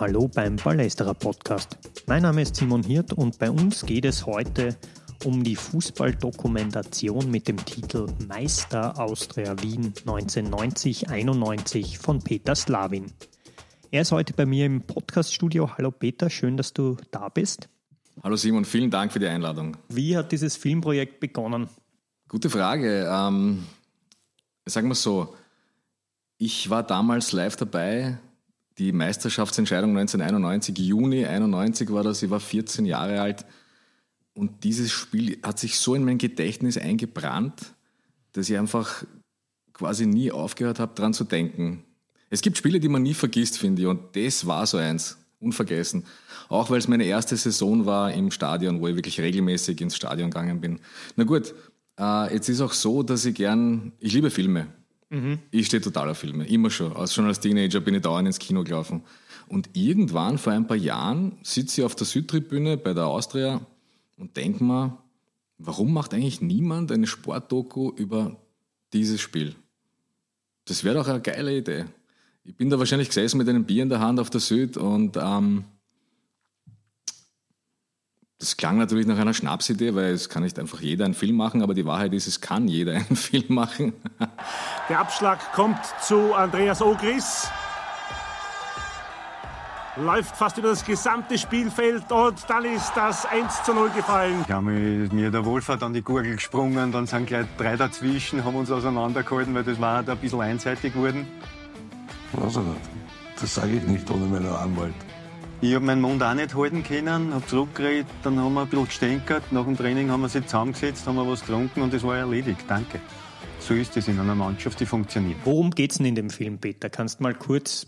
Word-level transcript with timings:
Hallo 0.00 0.26
beim 0.28 0.56
Ballesterer 0.56 1.12
Podcast. 1.12 1.76
Mein 2.06 2.22
Name 2.22 2.40
ist 2.40 2.56
Simon 2.56 2.82
Hirt 2.82 3.12
und 3.12 3.38
bei 3.38 3.50
uns 3.50 3.84
geht 3.84 4.06
es 4.06 4.24
heute 4.24 4.78
um 5.26 5.44
die 5.44 5.56
Fußballdokumentation 5.56 7.30
mit 7.30 7.48
dem 7.48 7.62
Titel 7.62 8.06
Meister 8.26 8.98
Austria 8.98 9.60
Wien 9.60 9.92
1990-91 9.92 12.00
von 12.00 12.20
Peter 12.20 12.54
Slavin. 12.54 13.12
Er 13.90 14.00
ist 14.00 14.12
heute 14.12 14.32
bei 14.32 14.46
mir 14.46 14.64
im 14.64 14.80
Podcaststudio. 14.80 15.76
Hallo 15.76 15.90
Peter, 15.90 16.30
schön, 16.30 16.56
dass 16.56 16.72
du 16.72 16.96
da 17.10 17.28
bist. 17.28 17.68
Hallo 18.22 18.36
Simon, 18.36 18.64
vielen 18.64 18.90
Dank 18.90 19.12
für 19.12 19.18
die 19.18 19.26
Einladung. 19.26 19.76
Wie 19.90 20.16
hat 20.16 20.32
dieses 20.32 20.56
Filmprojekt 20.56 21.20
begonnen? 21.20 21.68
Gute 22.26 22.48
Frage. 22.48 23.06
Ähm, 23.06 23.66
sagen 24.64 24.88
wir 24.88 24.94
so, 24.94 25.36
ich 26.38 26.70
war 26.70 26.84
damals 26.84 27.32
live 27.32 27.56
dabei. 27.56 28.18
Die 28.80 28.92
Meisterschaftsentscheidung 28.92 29.90
1991, 29.90 30.78
Juni 30.78 31.26
91 31.26 31.92
war 31.92 32.02
das, 32.02 32.22
ich 32.22 32.30
war 32.30 32.40
14 32.40 32.86
Jahre 32.86 33.20
alt. 33.20 33.44
Und 34.32 34.64
dieses 34.64 34.90
Spiel 34.90 35.38
hat 35.42 35.58
sich 35.58 35.78
so 35.78 35.94
in 35.94 36.02
mein 36.02 36.16
Gedächtnis 36.16 36.78
eingebrannt, 36.78 37.74
dass 38.32 38.48
ich 38.48 38.56
einfach 38.56 39.04
quasi 39.74 40.06
nie 40.06 40.32
aufgehört 40.32 40.80
habe, 40.80 40.94
daran 40.94 41.12
zu 41.12 41.24
denken. 41.24 41.84
Es 42.30 42.40
gibt 42.40 42.56
Spiele, 42.56 42.80
die 42.80 42.88
man 42.88 43.02
nie 43.02 43.12
vergisst, 43.12 43.58
finde 43.58 43.82
ich, 43.82 43.88
und 43.88 44.16
das 44.16 44.46
war 44.46 44.66
so 44.66 44.78
eins, 44.78 45.18
unvergessen. 45.40 46.04
Auch 46.48 46.70
weil 46.70 46.78
es 46.78 46.88
meine 46.88 47.04
erste 47.04 47.36
Saison 47.36 47.84
war 47.84 48.14
im 48.14 48.30
Stadion, 48.30 48.80
wo 48.80 48.88
ich 48.88 48.96
wirklich 48.96 49.20
regelmäßig 49.20 49.78
ins 49.82 49.94
Stadion 49.94 50.30
gegangen 50.30 50.62
bin. 50.62 50.80
Na 51.16 51.24
gut, 51.24 51.54
äh, 51.98 52.32
jetzt 52.32 52.48
ist 52.48 52.62
auch 52.62 52.72
so, 52.72 53.02
dass 53.02 53.26
ich 53.26 53.34
gern, 53.34 53.92
ich 53.98 54.14
liebe 54.14 54.30
Filme. 54.30 54.68
Mhm. 55.10 55.40
Ich 55.50 55.66
stehe 55.66 55.82
total 55.82 56.08
auf 56.08 56.18
Filme, 56.18 56.46
immer 56.46 56.70
schon. 56.70 56.96
Also 56.96 57.14
schon 57.14 57.26
als 57.26 57.40
Teenager 57.40 57.80
bin 57.80 57.94
ich 57.94 58.02
dauernd 58.02 58.26
ins 58.26 58.38
Kino 58.38 58.64
gelaufen. 58.64 59.02
Und 59.48 59.70
irgendwann, 59.72 60.38
vor 60.38 60.52
ein 60.52 60.66
paar 60.66 60.76
Jahren, 60.76 61.38
sitze 61.42 61.80
ich 61.80 61.84
auf 61.84 61.96
der 61.96 62.06
Südtribüne 62.06 62.76
bei 62.76 62.94
der 62.94 63.06
Austria 63.06 63.60
und 64.16 64.36
denke 64.36 64.62
mir, 64.62 64.96
warum 65.58 65.92
macht 65.92 66.14
eigentlich 66.14 66.40
niemand 66.40 66.92
eine 66.92 67.08
Sportdoku 67.08 67.90
über 67.90 68.36
dieses 68.92 69.20
Spiel? 69.20 69.56
Das 70.66 70.84
wäre 70.84 70.94
doch 70.94 71.08
eine 71.08 71.20
geile 71.20 71.56
Idee. 71.56 71.86
Ich 72.44 72.56
bin 72.56 72.70
da 72.70 72.78
wahrscheinlich 72.78 73.08
gesessen 73.08 73.38
mit 73.38 73.48
einem 73.48 73.64
Bier 73.64 73.82
in 73.82 73.88
der 73.88 74.00
Hand 74.00 74.20
auf 74.20 74.30
der 74.30 74.40
Süd 74.40 74.76
und 74.76 75.16
ähm, 75.20 75.64
das 78.40 78.56
klang 78.56 78.78
natürlich 78.78 79.06
nach 79.06 79.18
einer 79.18 79.34
Schnapsidee, 79.34 79.94
weil 79.94 80.12
es 80.12 80.28
kann 80.28 80.42
nicht 80.42 80.58
einfach 80.58 80.80
jeder 80.80 81.04
einen 81.04 81.14
Film 81.14 81.36
machen, 81.36 81.62
aber 81.62 81.74
die 81.74 81.84
Wahrheit 81.84 82.12
ist, 82.14 82.26
es 82.26 82.40
kann 82.40 82.66
jeder 82.66 82.92
einen 82.94 83.16
Film 83.16 83.44
machen. 83.48 83.92
Der 84.88 84.98
Abschlag 84.98 85.52
kommt 85.52 85.78
zu 86.02 86.34
Andreas 86.34 86.82
Ogris 86.82 87.48
läuft 89.96 90.36
fast 90.36 90.56
über 90.56 90.68
das 90.68 90.84
gesamte 90.84 91.36
Spielfeld 91.36 92.10
und 92.10 92.38
dann 92.48 92.64
ist 92.64 92.92
das 92.94 93.26
1 93.26 93.64
zu 93.64 93.74
0 93.74 93.90
gefallen. 93.90 94.44
Ich 94.46 94.52
habe 94.52 94.70
mir 94.70 95.30
der 95.30 95.44
Wohlfahrt 95.44 95.82
an 95.82 95.92
die 95.92 96.00
Gurgel 96.00 96.36
gesprungen, 96.36 96.92
dann 96.92 97.06
sind 97.06 97.26
gleich 97.26 97.46
drei 97.58 97.76
dazwischen, 97.76 98.44
haben 98.44 98.54
uns 98.54 98.70
auseinandergehalten, 98.70 99.54
weil 99.54 99.64
das 99.64 99.80
war 99.80 99.96
halt 99.96 100.08
ein 100.08 100.16
bisschen 100.16 100.40
einseitig 100.40 100.94
geworden. 100.94 101.26
Also. 102.40 102.64
Das 103.40 103.54
sage 103.54 103.72
ich 103.72 103.82
nicht 103.84 104.10
ohne 104.10 104.26
meinen 104.26 104.52
Anwalt. 104.52 104.94
Ich 105.62 105.74
habe 105.74 105.84
meinen 105.84 106.00
Mund 106.00 106.22
auch 106.22 106.32
nicht 106.32 106.54
halten 106.54 106.82
können, 106.82 107.34
habe 107.34 107.46
zurückgeredet, 107.46 108.06
dann 108.22 108.38
haben 108.38 108.54
wir 108.54 108.62
ein 108.62 108.68
bisschen 108.68 108.86
gestänkert. 108.86 109.52
Nach 109.52 109.64
dem 109.64 109.76
Training 109.76 110.10
haben 110.10 110.22
wir 110.22 110.30
sich 110.30 110.46
zusammengesetzt, 110.46 111.06
haben 111.06 111.16
wir 111.16 111.30
was 111.30 111.40
getrunken 111.40 111.82
und 111.82 111.92
das 111.92 112.02
war 112.02 112.16
erledigt. 112.16 112.64
Danke. 112.66 112.98
So 113.58 113.74
ist 113.74 113.94
es 113.94 114.08
in 114.08 114.18
einer 114.18 114.34
Mannschaft, 114.34 114.80
die 114.80 114.86
funktioniert. 114.86 115.36
Worum 115.44 115.70
geht 115.70 115.90
es 115.90 115.98
denn 115.98 116.06
in 116.06 116.14
dem 116.14 116.30
Film, 116.30 116.58
Peter? 116.58 116.88
Kannst 116.88 117.20
du 117.20 117.24
mal 117.24 117.34
kurz 117.34 117.86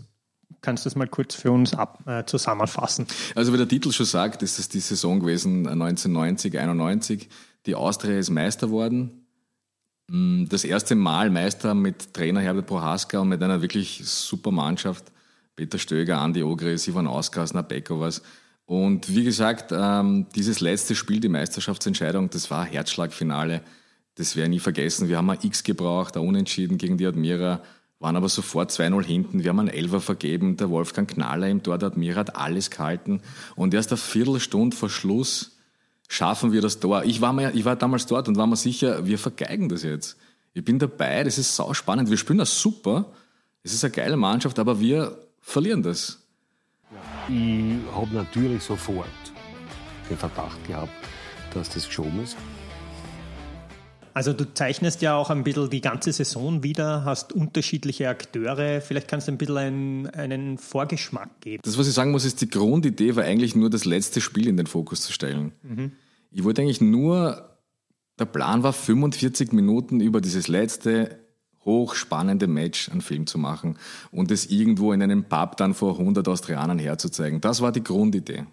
Kannst 0.61 0.84
du 0.84 0.91
das 0.91 0.97
mal 0.97 1.09
kurz 1.09 1.34
für 1.34 1.50
uns 1.50 1.75
ab, 1.75 2.06
äh, 2.06 2.25
zusammenfassen? 2.25 3.06
Also 3.34 3.53
wie 3.53 3.56
der 3.56 3.66
Titel 3.66 3.91
schon 3.91 4.06
sagt, 4.06 4.43
ist 4.43 4.61
es 4.61 4.69
die 4.69 4.78
Saison 4.78 5.19
gewesen 5.19 5.66
1990, 5.66 6.55
äh, 6.55 6.59
91. 6.59 7.28
Die 7.66 7.75
Austria 7.75 8.16
ist 8.19 8.31
Meister 8.31 8.71
worden. 8.71 9.27
Mm, 10.09 10.44
das 10.44 10.62
erste 10.62 10.94
Mal 10.94 11.31
Meister 11.31 11.75
mit 11.75 12.15
Trainer 12.15 12.41
Herbert 12.41 12.66
Prohaska 12.66 13.19
und 13.19 13.31
mit 13.31 13.43
einer 13.43 13.61
wirklich 13.61 14.03
super 14.05 14.53
Mannschaft. 14.53 15.11
Peter 15.57 15.79
Stöger, 15.79 16.19
Andi 16.19 16.43
Ogris, 16.43 16.89
Ivan 16.89 17.07
Auskas, 17.07 17.55
Nabeko 17.55 18.01
was. 18.01 18.23
Und 18.65 19.15
wie 19.15 19.25
gesagt, 19.25 19.73
ähm, 19.73 20.27
dieses 20.35 20.61
letzte 20.61 20.95
Spiel, 20.95 21.21
die 21.21 21.29
Meisterschaftsentscheidung, 21.29 22.31
das 22.31 22.51
war 22.51 22.65
Herzschlagfinale. 22.65 23.62
Das 24.15 24.37
wäre 24.37 24.49
nie 24.49 24.61
vergessen. 24.61 25.09
Wir 25.09 25.17
haben 25.19 25.31
ein 25.31 25.39
X 25.43 25.65
gebraucht, 25.65 26.17
ein 26.17 26.27
Unentschieden 26.27 26.79
gegen 26.79 26.99
die 26.99 27.07
Admira 27.07 27.62
waren 28.03 28.17
aber 28.17 28.29
sofort 28.29 28.73
2-0 28.73 29.05
hinten. 29.05 29.43
Wir 29.45 29.51
haben 29.51 29.61
einen 29.61 29.69
Elfer 29.69 30.01
vergeben. 30.01 30.57
Der 30.57 30.71
Wolfgang 30.71 31.09
Knaller 31.09 31.49
im 31.49 31.62
Tor, 31.62 31.79
der 31.79 31.89
Admira 31.89 32.19
hat 32.19 32.37
alles 32.37 32.71
gehalten. 32.71 33.23
Und 33.55 33.73
erst 33.73 33.93
eine 33.93 33.97
Viertelstunde 33.97 34.77
vor 34.77 34.91
Schluss 34.91 35.57
schaffen 36.09 36.53
wir 36.53 36.61
das 36.61 36.81
Tor. 36.81 37.05
Ich 37.05 37.21
war, 37.21 37.33
mir, 37.33 37.55
ich 37.55 37.65
war 37.65 37.77
damals 37.77 38.07
dort 38.07 38.27
und 38.27 38.37
war 38.37 38.49
mir 38.49 38.57
sicher, 38.57 39.07
wir 39.07 39.19
vergeigen 39.19 39.69
das 39.69 39.85
jetzt. 39.85 40.17
Ich 40.53 40.65
bin 40.65 40.81
dabei, 40.81 41.23
das 41.23 41.39
ist 41.39 41.55
sau 41.55 41.73
spannend. 41.75 42.11
Wir 42.11 42.17
spielen 42.17 42.41
das 42.41 42.61
super. 42.61 43.12
Es 43.62 43.73
ist 43.73 43.85
eine 43.85 43.93
geile 43.93 44.17
Mannschaft, 44.17 44.59
aber 44.59 44.81
wir 44.81 45.17
verlieren 45.43 45.83
das. 45.83 46.19
Ich 47.29 47.75
habe 47.95 48.15
natürlich 48.15 48.63
sofort 48.63 49.07
den 50.09 50.17
Verdacht 50.17 50.67
gehabt, 50.67 50.93
dass 51.53 51.69
das 51.69 51.87
geschoben 51.87 52.23
ist. 52.23 52.37
Also 54.15 54.35
du 54.35 54.53
zeichnest 54.53 55.01
ja 55.01 55.17
auch 55.17 55.31
ein 55.31 55.43
bisschen 55.43 55.71
die 55.71 55.81
ganze 55.81 56.13
Saison 56.13 56.63
wieder, 56.63 57.05
hast 57.05 57.33
unterschiedliche 57.33 58.09
Akteure. 58.11 58.83
Vielleicht 58.83 59.09
kannst 59.09 59.29
du 59.29 59.33
ein 59.33 59.39
bisschen 59.39 59.57
einen, 59.57 60.07
einen 60.09 60.59
Vorgeschmack 60.59 61.41
geben. 61.41 61.63
Das, 61.65 61.79
was 61.79 61.89
ich 61.89 61.95
sagen 61.95 62.11
muss, 62.11 62.27
ist, 62.27 62.41
die 62.43 62.51
Grundidee 62.51 63.17
war 63.17 63.25
eigentlich 63.25 63.57
nur 63.57 63.71
das 63.71 63.87
letzte 63.87 64.21
Spiel 64.21 64.49
in 64.49 64.59
den 64.59 64.67
Fokus 64.67 65.01
zu 65.01 65.13
stellen. 65.13 65.53
Mhm. 65.63 65.93
Ich 66.31 66.45
wollte 66.45 66.61
eigentlich 66.61 66.83
nur, 66.83 67.57
der 68.19 68.27
Plan 68.27 68.63
war 68.63 68.75
45 68.75 69.53
Minuten 69.53 70.01
über 70.01 70.21
dieses 70.21 70.47
letzte 70.49 71.22
hochspannende 71.65 72.47
Match 72.47 72.91
einen 72.91 73.00
Film 73.00 73.27
zu 73.27 73.39
machen 73.39 73.78
und 74.11 74.31
es 74.31 74.47
irgendwo 74.47 74.93
in 74.93 75.03
einem 75.03 75.25
Pub 75.25 75.56
dann 75.56 75.75
vor 75.75 75.99
100 75.99 76.27
Austrianern 76.27 76.78
herzuzeigen. 76.78 77.41
Das 77.41 77.61
war 77.61 77.73
die 77.73 77.84
Grundidee. 77.84 78.45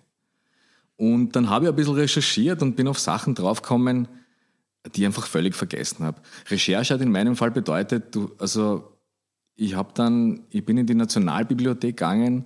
Und 0.95 1.35
dann 1.35 1.49
habe 1.49 1.65
ich 1.65 1.69
ein 1.69 1.75
bisschen 1.75 1.95
recherchiert 1.95 2.61
und 2.61 2.75
bin 2.75 2.87
auf 2.87 2.99
Sachen 2.99 3.33
draufgekommen, 3.33 4.07
die 4.93 5.01
ich 5.01 5.05
einfach 5.05 5.27
völlig 5.27 5.55
vergessen 5.55 6.03
habe. 6.03 6.21
Recherche 6.49 6.93
hat 6.93 7.01
in 7.01 7.11
meinem 7.11 7.35
Fall 7.35 7.51
bedeutet, 7.51 8.15
du, 8.15 8.31
also 8.37 8.97
ich 9.55 9.75
habe 9.75 9.91
dann, 9.93 10.43
ich 10.49 10.65
bin 10.65 10.77
in 10.77 10.87
die 10.87 10.95
Nationalbibliothek 10.95 11.97
gegangen 11.97 12.45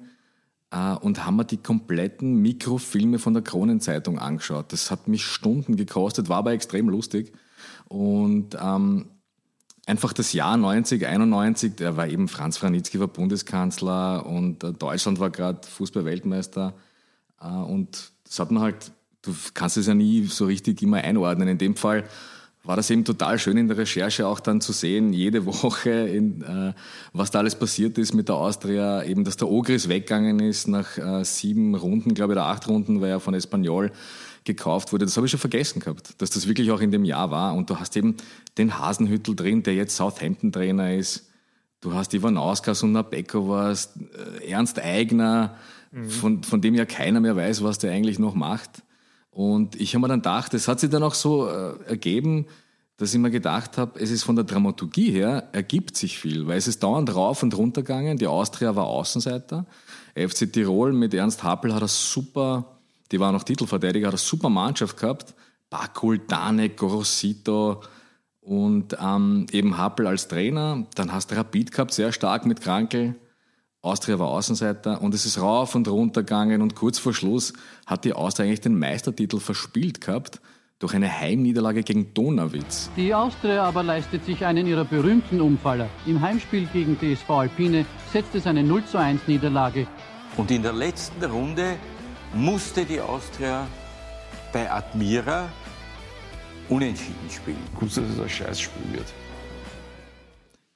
äh, 0.71 0.95
und 0.95 1.25
haben 1.25 1.35
mir 1.35 1.45
die 1.45 1.57
kompletten 1.57 2.41
Mikrofilme 2.41 3.19
von 3.19 3.33
der 3.33 3.43
Kronenzeitung 3.43 4.19
angeschaut. 4.19 4.71
Das 4.73 4.91
hat 4.91 5.07
mich 5.07 5.25
Stunden 5.25 5.75
gekostet, 5.75 6.29
war 6.29 6.37
aber 6.37 6.53
extrem 6.53 6.89
lustig. 6.89 7.33
Und 7.87 8.57
ähm, 8.59 9.09
einfach 9.85 10.13
das 10.13 10.33
Jahr 10.33 10.57
90, 10.57 11.05
91, 11.05 11.75
da 11.75 11.97
war 11.97 12.07
eben 12.07 12.27
Franz 12.27 12.57
Franitzky 12.57 12.99
war 12.99 13.07
Bundeskanzler 13.07 14.25
und 14.25 14.63
äh, 14.63 14.73
Deutschland 14.73 15.19
war 15.19 15.29
gerade 15.29 15.67
Fußballweltmeister. 15.67 16.73
Äh, 17.41 17.47
und 17.47 18.11
das 18.25 18.39
hat 18.39 18.51
man 18.51 18.63
halt 18.63 18.91
du 19.23 19.33
kannst 19.53 19.77
es 19.77 19.87
ja 19.87 19.95
nie 19.95 20.25
so 20.25 20.45
richtig 20.45 20.81
immer 20.83 20.97
einordnen. 20.97 21.47
In 21.47 21.57
dem 21.57 21.75
Fall 21.75 22.03
war 22.63 22.75
das 22.77 22.89
eben 22.89 23.03
total 23.03 23.39
schön 23.39 23.57
in 23.57 23.67
der 23.67 23.77
Recherche 23.77 24.27
auch 24.27 24.39
dann 24.39 24.61
zu 24.61 24.71
sehen, 24.71 25.11
jede 25.11 25.45
Woche, 25.45 25.89
in, 25.89 26.41
äh, 26.43 26.73
was 27.11 27.31
da 27.31 27.39
alles 27.39 27.55
passiert 27.55 27.97
ist 27.97 28.13
mit 28.13 28.29
der 28.29 28.35
Austria, 28.35 29.03
eben, 29.03 29.23
dass 29.23 29.37
der 29.37 29.49
Ogris 29.49 29.89
weggegangen 29.89 30.39
ist 30.39 30.67
nach 30.67 30.97
äh, 30.97 31.25
sieben 31.25 31.75
Runden, 31.75 32.13
glaube 32.13 32.33
ich, 32.33 32.37
oder 32.37 32.47
acht 32.47 32.67
Runden, 32.67 33.01
weil 33.01 33.09
er 33.09 33.19
von 33.19 33.33
Espanyol 33.33 33.91
gekauft 34.43 34.93
wurde. 34.93 35.05
Das 35.05 35.15
habe 35.17 35.27
ich 35.27 35.31
schon 35.31 35.39
vergessen 35.39 35.79
gehabt, 35.79 36.21
dass 36.21 36.29
das 36.29 36.47
wirklich 36.47 36.71
auch 36.71 36.81
in 36.81 36.91
dem 36.91 37.05
Jahr 37.05 37.31
war. 37.31 37.55
Und 37.55 37.69
du 37.69 37.79
hast 37.79 37.95
eben 37.97 38.17
den 38.57 38.77
Hasenhüttel 38.77 39.35
drin, 39.35 39.63
der 39.63 39.75
jetzt 39.75 39.95
Southampton-Trainer 39.95 40.95
ist. 40.95 41.29
Du 41.81 41.93
hast 41.93 42.13
Ivan 42.13 42.37
Auskas 42.37 42.83
und 42.83 42.93
Nabeko 42.93 43.49
warst, 43.49 43.97
äh, 44.41 44.49
Ernst 44.49 44.79
Eigner, 44.79 45.55
mhm. 45.91 46.09
von, 46.09 46.43
von 46.43 46.61
dem 46.61 46.75
ja 46.75 46.85
keiner 46.85 47.19
mehr 47.19 47.35
weiß, 47.35 47.63
was 47.63 47.77
der 47.77 47.91
eigentlich 47.91 48.19
noch 48.19 48.35
macht. 48.35 48.83
Und 49.31 49.79
ich 49.81 49.95
habe 49.95 50.01
mir 50.03 50.07
dann 50.07 50.19
gedacht, 50.19 50.53
es 50.53 50.67
hat 50.67 50.79
sich 50.79 50.89
dann 50.89 51.03
auch 51.03 51.15
so 51.15 51.47
äh, 51.47 51.73
ergeben, 51.87 52.45
dass 52.97 53.13
ich 53.13 53.19
mir 53.19 53.31
gedacht 53.31 53.77
habe, 53.77 53.99
es 53.99 54.11
ist 54.11 54.23
von 54.23 54.35
der 54.35 54.45
Dramaturgie 54.45 55.11
her, 55.11 55.49
ergibt 55.51 55.97
sich 55.97 56.19
viel, 56.19 56.47
weil 56.47 56.57
es 56.57 56.67
ist 56.67 56.83
dauernd 56.83 57.13
rauf 57.13 57.41
und 57.41 57.57
runter 57.57 57.81
gegangen. 57.81 58.17
Die 58.17 58.27
Austria 58.27 58.75
war 58.75 58.85
Außenseiter. 58.85 59.65
FC 60.15 60.51
Tirol 60.51 60.93
mit 60.93 61.13
Ernst 61.13 61.43
Happel 61.43 61.73
hat 61.73 61.81
eine 61.81 61.87
super, 61.87 62.72
die 63.13 63.19
war 63.19 63.31
noch 63.31 63.43
Titelverteidiger, 63.43 64.07
hat 64.07 64.13
eine 64.13 64.17
super 64.17 64.49
Mannschaft 64.49 64.97
gehabt. 64.97 65.35
Bakul, 65.69 66.19
Danek, 66.19 66.77
Gorosito 66.77 67.81
und 68.41 68.97
ähm, 68.99 69.45
eben 69.51 69.77
Happel 69.77 70.07
als 70.07 70.27
Trainer. 70.27 70.85
Dann 70.95 71.13
hast 71.13 71.31
du 71.31 71.35
Rapid 71.35 71.71
gehabt, 71.71 71.93
sehr 71.93 72.11
stark 72.11 72.45
mit 72.45 72.59
Krankel. 72.59 73.15
Austria 73.81 74.17
war 74.17 74.29
Außenseiter 74.29 75.01
und 75.01 75.13
es 75.13 75.25
ist 75.25 75.39
rauf 75.39 75.75
und 75.75 75.87
runter 75.87 76.23
gegangen 76.23 76.61
und 76.61 76.75
kurz 76.75 76.99
vor 76.99 77.13
Schluss 77.13 77.53
hat 77.85 78.03
die 78.05 78.13
Austria 78.13 78.45
eigentlich 78.45 78.61
den 78.61 78.77
Meistertitel 78.77 79.39
verspielt 79.39 80.01
gehabt. 80.01 80.41
durch 80.79 80.95
eine 80.95 81.09
Heimniederlage 81.09 81.81
gegen 81.81 82.13
Donauwitz. 82.13 82.89
Die 82.97 83.13
Austria 83.13 83.63
aber 83.63 83.83
leistet 83.83 84.25
sich 84.25 84.45
einen 84.45 84.67
ihrer 84.67 84.83
berühmten 84.83 85.39
Umfaller. 85.39 85.87
Im 86.05 86.19
Heimspiel 86.19 86.67
gegen 86.73 86.97
DSV 86.99 87.29
Alpine 87.29 87.85
setzt 88.11 88.35
es 88.35 88.45
eine 88.47 88.63
0 88.63 88.83
zu 88.83 88.97
1 88.97 89.21
Niederlage. 89.27 89.87
Und 90.35 90.51
in 90.51 90.61
der 90.61 90.73
letzten 90.73 91.23
Runde 91.23 91.77
musste 92.33 92.85
die 92.85 92.99
Austria 92.99 93.67
bei 94.51 94.69
Admira 94.69 95.49
unentschieden 96.69 97.29
spielen. 97.29 97.57
Gut, 97.79 97.89
dass 97.89 98.03
es 98.03 98.19
ein 98.19 98.29
Scheißspiel 98.29 98.93
wird. 98.93 99.13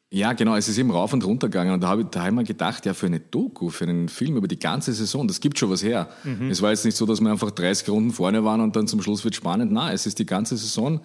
Ja, 0.09 0.31
genau, 0.33 0.55
es 0.55 0.69
ist 0.69 0.77
eben 0.77 0.89
rauf 0.89 1.11
und 1.11 1.25
runter 1.25 1.47
gegangen 1.49 1.73
und 1.73 1.81
da 1.81 1.89
habe 1.89 2.03
ich, 2.03 2.07
da 2.07 2.21
hab 2.21 2.29
ich 2.29 2.33
mir 2.33 2.43
gedacht, 2.45 2.85
ja, 2.85 2.93
für 2.93 3.07
eine 3.07 3.19
Doku, 3.19 3.69
für 3.69 3.83
einen 3.83 4.07
Film 4.07 4.37
über 4.37 4.47
die 4.47 4.57
ganze 4.57 4.93
Saison, 4.93 5.27
das 5.27 5.41
gibt 5.41 5.59
schon 5.59 5.69
was 5.69 5.83
her. 5.83 6.09
Mhm. 6.23 6.49
Es 6.49 6.61
war 6.61 6.69
jetzt 6.69 6.85
nicht 6.85 6.95
so, 6.95 7.05
dass 7.05 7.19
wir 7.19 7.29
einfach 7.29 7.51
30 7.51 7.89
Runden 7.89 8.11
vorne 8.11 8.43
waren 8.45 8.61
und 8.61 8.75
dann 8.77 8.87
zum 8.87 9.01
Schluss 9.01 9.25
wird 9.25 9.35
spannend. 9.35 9.71
Nein, 9.73 9.93
es 9.93 10.05
ist 10.05 10.17
die 10.17 10.25
ganze 10.25 10.55
Saison, 10.55 11.01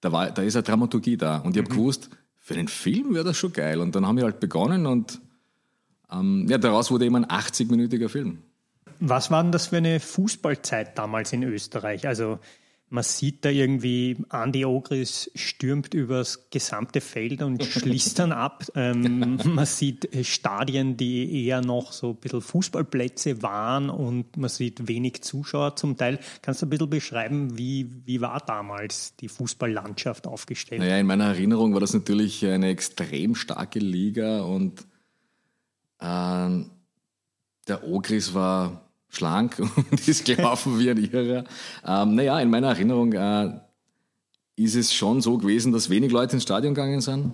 da, 0.00 0.10
war, 0.10 0.30
da 0.30 0.40
ist 0.40 0.56
eine 0.56 0.62
Dramaturgie 0.62 1.18
da. 1.18 1.38
Und 1.38 1.54
ich 1.54 1.62
habe 1.62 1.70
mhm. 1.70 1.76
gewusst, 1.76 2.08
für 2.38 2.54
einen 2.54 2.68
Film 2.68 3.12
wäre 3.12 3.24
das 3.24 3.36
schon 3.36 3.52
geil. 3.52 3.78
Und 3.80 3.94
dann 3.94 4.06
haben 4.06 4.16
wir 4.16 4.24
halt 4.24 4.40
begonnen 4.40 4.86
und 4.86 5.20
ähm, 6.10 6.46
ja, 6.48 6.56
daraus 6.56 6.90
wurde 6.90 7.04
eben 7.04 7.16
ein 7.16 7.26
80-minütiger 7.26 8.08
Film. 8.08 8.38
Was 9.00 9.30
war 9.30 9.42
denn 9.42 9.52
das 9.52 9.68
für 9.68 9.76
eine 9.76 10.00
Fußballzeit 10.00 10.96
damals 10.98 11.32
in 11.32 11.42
Österreich? 11.42 12.06
Also 12.06 12.38
man 12.88 13.02
sieht 13.02 13.44
da 13.44 13.50
irgendwie, 13.50 14.16
Andy 14.30 14.64
Ogris 14.64 15.28
stürmt 15.34 15.92
übers 15.92 16.48
gesamte 16.50 17.00
Feld 17.00 17.42
und 17.42 17.64
schließt 17.64 18.20
dann 18.20 18.30
ab. 18.30 18.64
Ähm, 18.76 19.40
man 19.44 19.66
sieht 19.66 20.08
Stadien, 20.24 20.96
die 20.96 21.46
eher 21.46 21.62
noch 21.62 21.92
so 21.92 22.10
ein 22.10 22.16
bisschen 22.16 22.40
Fußballplätze 22.40 23.42
waren 23.42 23.90
und 23.90 24.36
man 24.36 24.48
sieht 24.48 24.86
wenig 24.86 25.22
Zuschauer 25.22 25.74
zum 25.74 25.96
Teil. 25.96 26.20
Kannst 26.42 26.62
du 26.62 26.66
ein 26.66 26.70
bisschen 26.70 26.90
beschreiben, 26.90 27.58
wie, 27.58 27.90
wie 28.04 28.20
war 28.20 28.40
damals 28.46 29.16
die 29.16 29.28
Fußballlandschaft 29.28 30.28
aufgestellt? 30.28 30.80
Naja, 30.80 30.98
in 30.98 31.06
meiner 31.06 31.24
Erinnerung 31.24 31.72
war 31.72 31.80
das 31.80 31.92
natürlich 31.92 32.46
eine 32.46 32.68
extrem 32.68 33.34
starke 33.34 33.80
Liga 33.80 34.42
und 34.42 34.86
äh, 35.98 36.64
der 37.66 37.82
Ogris 37.82 38.32
war 38.32 38.85
schlank 39.16 39.58
und 39.90 40.08
ist 40.08 40.24
gelaufen 40.24 40.78
wie 40.78 40.90
ein 40.90 40.98
Irrer. 40.98 41.44
Ähm, 41.84 42.14
naja, 42.14 42.38
in 42.40 42.50
meiner 42.50 42.68
Erinnerung 42.68 43.12
äh, 43.12 43.58
ist 44.56 44.74
es 44.74 44.94
schon 44.94 45.20
so 45.20 45.38
gewesen, 45.38 45.72
dass 45.72 45.90
wenig 45.90 46.12
Leute 46.12 46.36
ins 46.36 46.44
Stadion 46.44 46.74
gegangen 46.74 47.00
sind. 47.00 47.32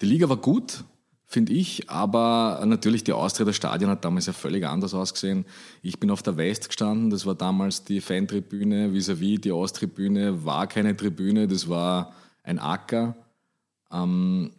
Die 0.00 0.06
Liga 0.06 0.28
war 0.28 0.36
gut, 0.36 0.84
finde 1.26 1.52
ich, 1.52 1.88
aber 1.88 2.62
natürlich 2.66 3.04
die 3.04 3.12
Austria, 3.12 3.46
das 3.46 3.56
Stadion 3.56 3.90
hat 3.90 4.04
damals 4.04 4.26
ja 4.26 4.32
völlig 4.32 4.66
anders 4.66 4.94
ausgesehen. 4.94 5.44
Ich 5.82 6.00
bin 6.00 6.10
auf 6.10 6.22
der 6.22 6.36
West 6.36 6.68
gestanden, 6.68 7.10
das 7.10 7.26
war 7.26 7.34
damals 7.34 7.84
die 7.84 8.00
Fantribüne, 8.00 8.92
vis-à-vis 8.92 9.40
die 9.40 9.52
Osttribüne 9.52 10.44
war 10.44 10.66
keine 10.66 10.96
Tribüne, 10.96 11.46
das 11.46 11.68
war 11.68 12.14
ein 12.42 12.58
Acker. 12.58 13.16
Ähm, 13.92 14.50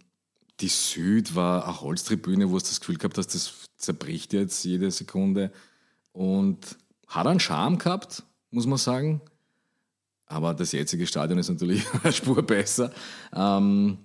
die 0.61 0.69
Süd 0.69 1.35
war 1.35 1.65
eine 1.65 1.81
Holztribüne, 1.81 2.49
wo 2.49 2.57
du 2.57 2.63
das 2.63 2.79
Gefühl 2.79 2.97
gehabt 2.97 3.17
hast, 3.17 3.35
das 3.35 3.53
zerbricht 3.77 4.31
jetzt 4.33 4.63
jede 4.63 4.89
Sekunde. 4.89 5.51
Und 6.15 6.77
hat 7.07 7.27
einen 7.27 7.41
Charme 7.41 7.77
gehabt, 7.77 8.23
muss 8.49 8.65
man 8.65 8.77
sagen. 8.77 9.21
Aber 10.27 10.53
das 10.53 10.71
jetzige 10.71 11.05
Stadion 11.05 11.37
ist 11.37 11.49
natürlich 11.49 11.85
eine 12.03 12.13
Spur 12.13 12.41
besser. 12.41 12.91
Ähm, 13.33 13.97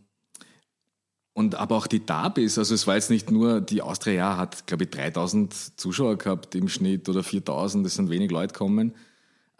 und 1.32 1.54
aber 1.54 1.76
auch 1.76 1.86
die 1.86 2.04
Derbys, 2.04 2.58
also 2.58 2.74
es 2.74 2.86
war 2.88 2.96
jetzt 2.96 3.10
nicht 3.10 3.30
nur, 3.30 3.60
die 3.60 3.80
Austria 3.80 4.36
hat, 4.36 4.66
glaube 4.66 4.84
ich, 4.84 4.90
3000 4.90 5.78
Zuschauer 5.78 6.18
gehabt 6.18 6.54
im 6.56 6.68
Schnitt 6.68 7.08
oder 7.08 7.22
4000, 7.22 7.86
es 7.86 7.94
sind 7.94 8.10
wenig 8.10 8.32
Leute 8.32 8.52
gekommen. 8.52 8.92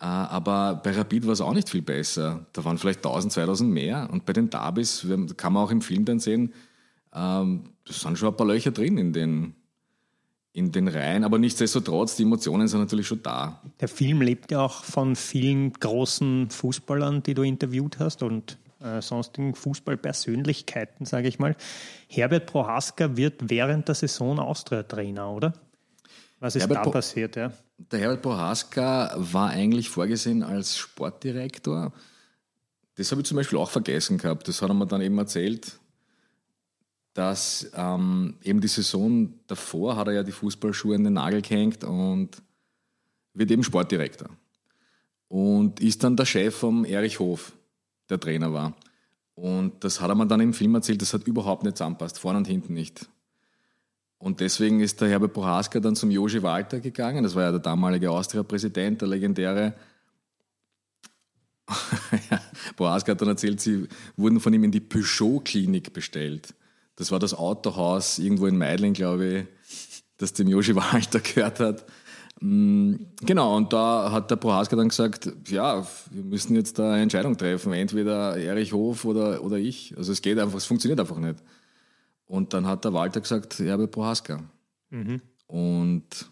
Äh, 0.00 0.06
aber 0.06 0.80
bei 0.82 0.90
Rapid 0.90 1.26
war 1.26 1.32
es 1.34 1.40
auch 1.40 1.54
nicht 1.54 1.70
viel 1.70 1.82
besser. 1.82 2.46
Da 2.52 2.64
waren 2.64 2.78
vielleicht 2.78 2.98
1000, 2.98 3.32
2000 3.32 3.70
mehr. 3.70 4.08
Und 4.10 4.26
bei 4.26 4.32
den 4.32 4.50
Derbys, 4.50 5.06
kann 5.36 5.52
man 5.52 5.62
auch 5.62 5.70
im 5.70 5.82
Film 5.82 6.04
dann 6.04 6.18
sehen, 6.18 6.52
ähm, 7.14 7.70
da 7.84 7.92
sind 7.92 8.18
schon 8.18 8.28
ein 8.28 8.36
paar 8.36 8.46
Löcher 8.48 8.72
drin 8.72 8.98
in 8.98 9.12
den, 9.12 9.54
in 10.52 10.72
den 10.72 10.88
Reihen, 10.88 11.22
aber 11.24 11.38
nichtsdestotrotz, 11.38 12.16
die 12.16 12.24
Emotionen 12.24 12.66
sind 12.66 12.80
natürlich 12.80 13.06
schon 13.06 13.22
da. 13.22 13.62
Der 13.80 13.88
Film 13.88 14.20
lebt 14.20 14.50
ja 14.50 14.60
auch 14.60 14.82
von 14.84 15.14
vielen 15.14 15.72
großen 15.72 16.50
Fußballern, 16.50 17.22
die 17.22 17.34
du 17.34 17.42
interviewt 17.42 17.98
hast 18.00 18.22
und 18.22 18.58
äh, 18.80 19.00
sonstigen 19.00 19.54
Fußballpersönlichkeiten, 19.54 21.06
sage 21.06 21.28
ich 21.28 21.38
mal. 21.38 21.54
Herbert 22.08 22.46
Prohaska 22.46 23.16
wird 23.16 23.48
während 23.48 23.86
der 23.86 23.94
Saison 23.94 24.40
Austria-Trainer, 24.40 25.30
oder? 25.30 25.52
Was 26.40 26.56
ist 26.56 26.62
Herbert 26.62 26.86
da 26.86 26.90
passiert? 26.90 27.36
Ja? 27.36 27.52
Der 27.78 28.00
Herbert 28.00 28.22
Prohaska 28.22 29.14
war 29.16 29.50
eigentlich 29.50 29.88
vorgesehen 29.88 30.42
als 30.42 30.76
Sportdirektor. 30.76 31.92
Das 32.96 33.10
habe 33.12 33.20
ich 33.20 33.26
zum 33.26 33.36
Beispiel 33.36 33.58
auch 33.58 33.70
vergessen 33.70 34.18
gehabt. 34.18 34.48
Das 34.48 34.60
hat 34.62 34.70
er 34.70 34.74
mir 34.74 34.86
dann 34.86 35.00
eben 35.00 35.16
erzählt 35.18 35.78
dass 37.14 37.70
ähm, 37.74 38.36
eben 38.42 38.60
die 38.60 38.68
Saison 38.68 39.34
davor 39.46 39.96
hat 39.96 40.08
er 40.08 40.14
ja 40.14 40.22
die 40.22 40.32
Fußballschuhe 40.32 40.94
in 40.94 41.04
den 41.04 41.14
Nagel 41.14 41.42
gehängt 41.42 41.84
und 41.84 42.42
wird 43.34 43.50
eben 43.50 43.64
Sportdirektor. 43.64 44.28
Und 45.28 45.80
ist 45.80 46.02
dann 46.02 46.16
der 46.16 46.24
Chef 46.24 46.54
vom 46.54 46.84
Erich 46.84 47.18
Hof, 47.20 47.52
der 48.08 48.18
Trainer 48.18 48.52
war. 48.52 48.76
Und 49.34 49.84
das 49.84 50.00
hat 50.00 50.10
er 50.10 50.14
mir 50.14 50.26
dann 50.26 50.40
im 50.40 50.52
Film 50.52 50.74
erzählt, 50.74 51.00
das 51.02 51.14
hat 51.14 51.26
überhaupt 51.26 51.64
nicht 51.64 51.76
zusammenpasst, 51.76 52.18
vorne 52.18 52.38
und 52.38 52.46
hinten 52.46 52.74
nicht. 52.74 53.08
Und 54.18 54.40
deswegen 54.40 54.80
ist 54.80 55.00
der 55.00 55.08
Herbert 55.08 55.32
Prohaska 55.32 55.80
dann 55.80 55.96
zum 55.96 56.10
Joži 56.10 56.42
Walter 56.42 56.80
gegangen, 56.80 57.24
das 57.24 57.34
war 57.34 57.44
ja 57.44 57.50
der 57.52 57.60
damalige 57.60 58.10
Austria-Präsident, 58.10 59.00
der 59.00 59.08
legendäre. 59.08 59.74
Prohaska 62.76 63.12
hat 63.12 63.20
dann 63.22 63.28
erzählt, 63.28 63.60
sie 63.60 63.88
wurden 64.16 64.40
von 64.40 64.52
ihm 64.52 64.64
in 64.64 64.72
die 64.72 64.80
Peugeot-Klinik 64.80 65.94
bestellt. 65.94 66.54
Das 67.00 67.10
war 67.10 67.18
das 67.18 67.32
Autohaus 67.32 68.18
irgendwo 68.18 68.46
in 68.46 68.58
Meidling, 68.58 68.92
glaube 68.92 69.26
ich, 69.26 69.46
das 70.18 70.34
dem 70.34 70.48
Joshi 70.48 70.76
Walter 70.76 71.20
gehört 71.20 71.58
hat. 71.58 71.86
Mm, 72.42 72.96
genau, 73.22 73.56
und 73.56 73.72
da 73.72 74.12
hat 74.12 74.30
der 74.30 74.36
Prohaska 74.36 74.76
dann 74.76 74.90
gesagt, 74.90 75.32
ja, 75.48 75.86
wir 76.10 76.22
müssen 76.22 76.54
jetzt 76.56 76.78
da 76.78 76.92
eine 76.92 77.02
Entscheidung 77.02 77.38
treffen, 77.38 77.72
entweder 77.72 78.36
Erich 78.36 78.74
Hof 78.74 79.06
oder, 79.06 79.42
oder 79.42 79.56
ich. 79.56 79.96
Also 79.96 80.12
es 80.12 80.20
geht 80.20 80.38
einfach, 80.38 80.58
es 80.58 80.66
funktioniert 80.66 81.00
einfach 81.00 81.16
nicht. 81.16 81.36
Und 82.26 82.52
dann 82.52 82.66
hat 82.66 82.84
der 82.84 82.92
Walter 82.92 83.22
gesagt, 83.22 83.58
ja, 83.60 83.78
bei 83.78 83.86
Prohaska. 83.86 84.42
Mhm. 84.90 85.22
Und 85.46 86.30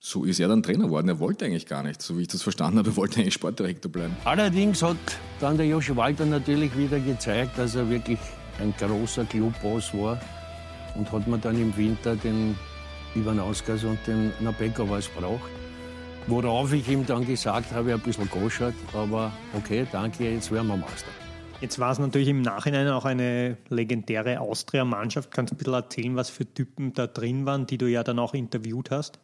so 0.00 0.24
ist 0.24 0.40
er 0.40 0.48
dann 0.48 0.64
Trainer 0.64 0.86
geworden. 0.86 1.08
Er 1.08 1.20
wollte 1.20 1.44
eigentlich 1.44 1.66
gar 1.66 1.84
nicht, 1.84 2.02
so 2.02 2.18
wie 2.18 2.22
ich 2.22 2.28
das 2.28 2.42
verstanden 2.42 2.78
habe, 2.78 2.90
er 2.90 2.96
wollte 2.96 3.20
eigentlich 3.20 3.34
Sportdirektor 3.34 3.92
bleiben. 3.92 4.16
Allerdings 4.24 4.82
hat 4.82 4.96
dann 5.38 5.56
der 5.56 5.66
Joshi 5.66 5.94
Walter 5.94 6.26
natürlich 6.26 6.76
wieder 6.76 6.98
gezeigt, 6.98 7.56
dass 7.56 7.76
er 7.76 7.88
wirklich 7.88 8.18
ein 8.60 8.74
großer 8.78 9.24
Clubboss 9.24 9.94
war 9.94 10.20
und 10.94 11.10
hat 11.10 11.26
mir 11.26 11.38
dann 11.38 11.60
im 11.60 11.76
Winter 11.76 12.16
den 12.16 12.56
Ivan 13.14 13.38
Ausgas 13.38 13.84
und 13.84 13.98
den 14.06 14.32
Nabeka 14.40 14.88
was 14.88 15.08
braucht. 15.08 15.50
Worauf 16.26 16.72
ich 16.72 16.88
ihm 16.88 17.04
dann 17.04 17.26
gesagt 17.26 17.72
habe, 17.72 17.92
ein 17.92 18.00
bisschen 18.00 18.28
goschert, 18.30 18.74
aber 18.92 19.30
okay, 19.52 19.86
danke, 19.92 20.30
jetzt 20.30 20.50
werden 20.50 20.68
wir 20.68 20.76
Meister. 20.76 21.10
Jetzt 21.60 21.78
war 21.78 21.92
es 21.92 21.98
natürlich 21.98 22.28
im 22.28 22.42
Nachhinein 22.42 22.88
auch 22.88 23.04
eine 23.04 23.56
legendäre 23.68 24.40
Austria-Mannschaft. 24.40 25.30
Kannst 25.30 25.52
du 25.52 25.54
ein 25.54 25.58
bisschen 25.58 25.74
erzählen, 25.74 26.16
was 26.16 26.30
für 26.30 26.46
Typen 26.52 26.92
da 26.92 27.06
drin 27.06 27.46
waren, 27.46 27.66
die 27.66 27.78
du 27.78 27.86
ja 27.86 28.02
dann 28.02 28.18
auch 28.18 28.34
interviewt 28.34 28.90
hast? 28.90 29.18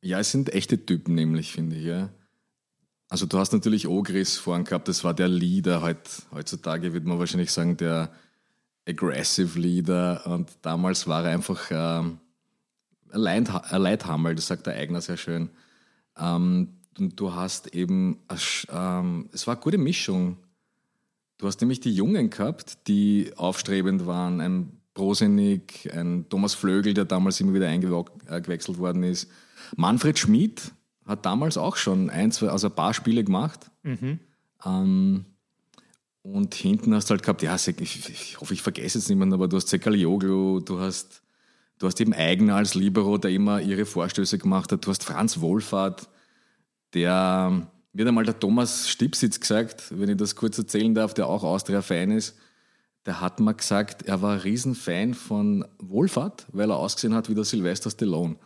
Ja, 0.00 0.20
es 0.20 0.30
sind 0.30 0.52
echte 0.52 0.84
Typen 0.84 1.14
nämlich, 1.14 1.52
finde 1.52 1.76
ich. 1.76 1.84
Ja. 1.84 2.10
Also 3.08 3.26
du 3.26 3.38
hast 3.38 3.52
natürlich 3.52 3.88
Ogris 3.88 4.36
vorhin 4.36 4.64
gehabt, 4.64 4.88
das 4.88 5.02
war 5.02 5.14
der 5.14 5.28
Leader. 5.28 5.80
Heut, 5.82 5.98
heutzutage 6.32 6.92
würde 6.92 7.08
man 7.08 7.18
wahrscheinlich 7.18 7.50
sagen, 7.50 7.76
der 7.76 8.12
Aggressive 8.86 9.58
Leader. 9.58 10.26
Und 10.26 10.50
damals 10.62 11.06
war 11.06 11.24
er 11.24 11.32
einfach 11.32 11.70
ähm, 11.70 12.18
ein 13.10 13.82
Leithammel, 13.82 14.34
das 14.34 14.46
sagt 14.46 14.66
der 14.66 14.74
Eigner 14.74 15.00
sehr 15.00 15.16
schön. 15.16 15.50
Ähm, 16.18 16.74
und 16.98 17.18
du 17.18 17.34
hast 17.34 17.74
eben, 17.74 18.18
ähm, 18.70 19.28
es 19.32 19.46
war 19.46 19.54
eine 19.54 19.62
gute 19.62 19.78
Mischung. 19.78 20.36
Du 21.38 21.46
hast 21.46 21.60
nämlich 21.60 21.80
die 21.80 21.94
Jungen 21.94 22.28
gehabt, 22.30 22.88
die 22.88 23.32
aufstrebend 23.36 24.06
waren. 24.06 24.40
Ein 24.40 24.80
Prosenik, 24.94 25.88
ein 25.94 26.26
Thomas 26.28 26.54
Flögel, 26.54 26.92
der 26.92 27.04
damals 27.04 27.40
immer 27.40 27.54
wieder 27.54 27.68
eingewechselt 27.68 28.78
worden 28.78 29.04
ist. 29.04 29.30
Manfred 29.76 30.18
Schmid, 30.18 30.72
hat 31.08 31.24
damals 31.24 31.56
auch 31.56 31.76
schon 31.76 32.10
ein, 32.10 32.30
zwei, 32.30 32.48
also 32.48 32.68
ein 32.68 32.74
paar 32.74 32.94
Spiele 32.94 33.24
gemacht. 33.24 33.70
Mhm. 33.82 34.20
Ähm, 34.64 35.24
und 36.22 36.54
hinten 36.54 36.94
hast 36.94 37.08
du 37.08 37.12
halt 37.12 37.22
gehabt, 37.22 37.42
ja, 37.42 37.56
ich, 37.56 37.68
ich 37.78 38.40
hoffe, 38.40 38.52
ich 38.52 38.60
vergesse 38.60 38.98
jetzt 38.98 39.08
niemanden, 39.08 39.32
aber 39.32 39.48
du 39.48 39.56
hast 39.56 39.68
Sekalioglu, 39.68 40.60
du 40.60 40.78
hast, 40.78 41.22
du 41.78 41.86
hast 41.86 41.98
eben 42.00 42.12
Eigner 42.12 42.56
als 42.56 42.74
Libero, 42.74 43.16
der 43.16 43.30
immer 43.30 43.62
ihre 43.62 43.86
Vorstöße 43.86 44.36
gemacht 44.36 44.70
hat, 44.70 44.84
du 44.84 44.90
hast 44.90 45.04
Franz 45.04 45.40
Wohlfahrt, 45.40 46.08
der, 46.92 47.66
mir 47.92 48.02
hat 48.02 48.08
einmal 48.08 48.24
der 48.24 48.38
Thomas 48.38 48.90
Stipsitz 48.90 49.40
gesagt, 49.40 49.84
wenn 49.98 50.10
ich 50.10 50.18
das 50.18 50.36
kurz 50.36 50.58
erzählen 50.58 50.94
darf, 50.94 51.14
der 51.14 51.26
auch 51.26 51.42
Austria-Fan 51.42 52.10
ist, 52.10 52.36
der 53.06 53.22
hat 53.22 53.40
mir 53.40 53.54
gesagt, 53.54 54.02
er 54.02 54.20
war 54.20 54.34
ein 54.34 54.40
Riesenfan 54.40 55.14
von 55.14 55.64
Wohlfahrt, 55.78 56.46
weil 56.52 56.70
er 56.70 56.76
ausgesehen 56.76 57.14
hat 57.14 57.30
wie 57.30 57.34
der 57.34 57.44
Sylvester 57.44 57.90
Stallone. 57.90 58.36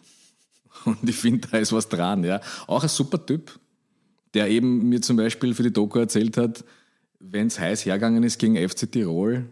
Und 0.85 1.09
ich 1.09 1.17
finde, 1.17 1.49
da 1.49 1.59
ist 1.59 1.73
was 1.73 1.89
dran. 1.89 2.25
Ja. 2.25 2.41
Auch 2.67 2.83
ein 2.83 2.89
super 2.89 3.25
Typ, 3.25 3.59
der 4.35 4.49
eben 4.49 4.89
mir 4.89 5.01
zum 5.01 5.17
Beispiel 5.17 5.55
für 5.55 5.63
die 5.63 5.73
Doku 5.73 5.99
erzählt 5.99 6.37
hat, 6.37 6.65
wenn 7.19 7.47
es 7.47 7.59
heiß 7.59 7.85
hergegangen 7.87 8.23
ist 8.25 8.39
gegen 8.39 8.57
FC 8.57 8.91
Tirol 8.91 9.47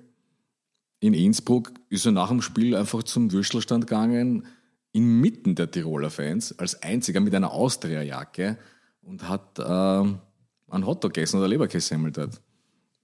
in 0.99 1.15
Innsbruck, 1.15 1.73
ist 1.89 2.05
er 2.05 2.13
nach 2.13 2.29
dem 2.29 2.43
Spiel 2.43 2.75
einfach 2.75 3.03
zum 3.03 3.33
Würstelstand 3.33 3.87
gegangen, 3.87 4.47
inmitten 4.93 5.55
der 5.55 5.71
Tiroler 5.71 6.11
Fans, 6.11 6.59
als 6.59 6.83
einziger 6.83 7.21
mit 7.21 7.35
einer 7.35 7.53
Austria-Jacke 7.53 8.59
und 9.03 9.29
hat 9.29 9.59
äh, 9.59 9.63
einen 9.63 10.87
Hotdog 10.87 11.15
gegessen 11.15 11.39
oder 11.39 11.49
Leberkässemmel 11.49 12.13
dort. 12.13 12.41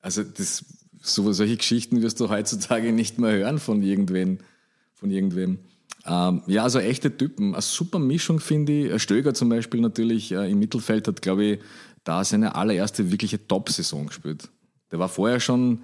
Also 0.01 0.25
das, 0.25 0.65
so, 1.01 1.33
solche 1.33 1.57
Geschichten 1.57 2.03
wirst 2.03 2.21
du 2.21 2.29
heutzutage 2.29 2.93
nicht 2.93 3.19
mehr 3.19 3.33
hören 3.33 3.59
von 3.59 3.83
irgendwen, 3.83 4.41
von 4.95 5.11
irgendwem. 5.11 5.59
Ähm, 6.07 6.43
ja, 6.47 6.63
also 6.63 6.79
echte 6.79 7.17
Typen. 7.17 7.55
Eine 7.55 7.63
super 7.63 7.99
Mischung 7.99 8.41
finde 8.41 8.73
ich. 8.73 9.03
Stöger 9.03 9.35
zum 9.35 9.49
Beispiel 9.49 9.81
natürlich 9.81 10.33
äh, 10.33 10.51
im 10.51 10.59
Mittelfeld 10.59 11.09
hat, 11.09 11.23
glaube 11.23 11.45
ich, 11.45 11.61
da 12.05 12.23
seine 12.25 12.55
allererste 12.55 13.11
wirkliche 13.11 13.47
Top-Saison 13.47 14.07
gespielt. 14.07 14.49
Der 14.93 14.99
war 15.01 15.09
vorher 15.09 15.41
schon 15.41 15.83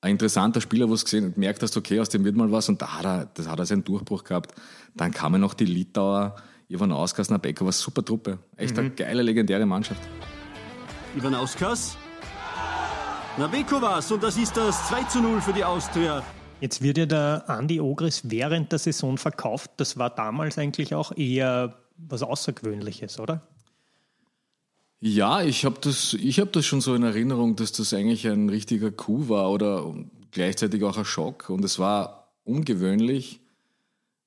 ein 0.00 0.12
interessanter 0.12 0.62
Spieler, 0.62 0.88
wo 0.88 0.94
du 0.94 1.02
gesehen 1.02 1.26
und 1.26 1.36
merkt 1.36 1.62
hast, 1.62 1.76
okay, 1.76 2.00
aus 2.00 2.08
dem 2.08 2.24
wird 2.24 2.36
mal 2.36 2.50
was 2.50 2.70
und 2.70 2.80
da 2.80 2.98
hat 2.98 3.04
er, 3.04 3.30
das 3.34 3.46
hat 3.46 3.58
er 3.58 3.66
seinen 3.66 3.84
Durchbruch 3.84 4.24
gehabt. 4.24 4.54
Dann 4.94 5.10
kamen 5.10 5.40
noch 5.40 5.52
die 5.52 5.66
Litauer, 5.66 6.36
Ivan 6.68 6.92
Auskas, 6.92 7.28
Nabeko, 7.28 7.66
war 7.66 7.72
super 7.72 8.02
Truppe. 8.02 8.38
Echt 8.56 8.74
mhm. 8.74 8.80
eine 8.80 8.90
geile, 8.90 9.22
legendäre 9.22 9.66
Mannschaft. 9.66 10.00
Ivan 11.14 11.34
Auskas, 11.34 11.96
Nabeko 13.36 13.82
war's 13.82 14.10
und 14.10 14.22
das 14.22 14.38
ist 14.38 14.56
das 14.56 14.88
2 14.88 15.02
zu 15.04 15.20
0 15.20 15.40
für 15.42 15.52
die 15.52 15.64
Austria. 15.64 16.22
Jetzt 16.60 16.82
wird 16.82 16.98
ja 16.98 17.06
der 17.06 17.44
Andi 17.48 17.80
Ogris 17.80 18.22
während 18.24 18.72
der 18.72 18.78
Saison 18.78 19.16
verkauft. 19.16 19.70
Das 19.78 19.96
war 19.96 20.10
damals 20.10 20.58
eigentlich 20.58 20.94
auch 20.94 21.16
eher 21.16 21.76
was 21.96 22.22
Außergewöhnliches, 22.22 23.18
oder? 23.18 23.46
Ja, 25.00 25.42
ich 25.42 25.64
habe 25.64 25.76
das, 25.80 26.12
hab 26.12 26.52
das 26.52 26.66
schon 26.66 26.82
so 26.82 26.94
in 26.94 27.02
Erinnerung, 27.02 27.56
dass 27.56 27.72
das 27.72 27.94
eigentlich 27.94 28.28
ein 28.28 28.50
richtiger 28.50 28.90
Coup 28.90 29.28
war 29.30 29.50
oder 29.50 29.94
gleichzeitig 30.30 30.84
auch 30.84 30.98
ein 30.98 31.06
Schock. 31.06 31.48
Und 31.48 31.64
es 31.64 31.78
war 31.78 32.34
ungewöhnlich 32.44 33.40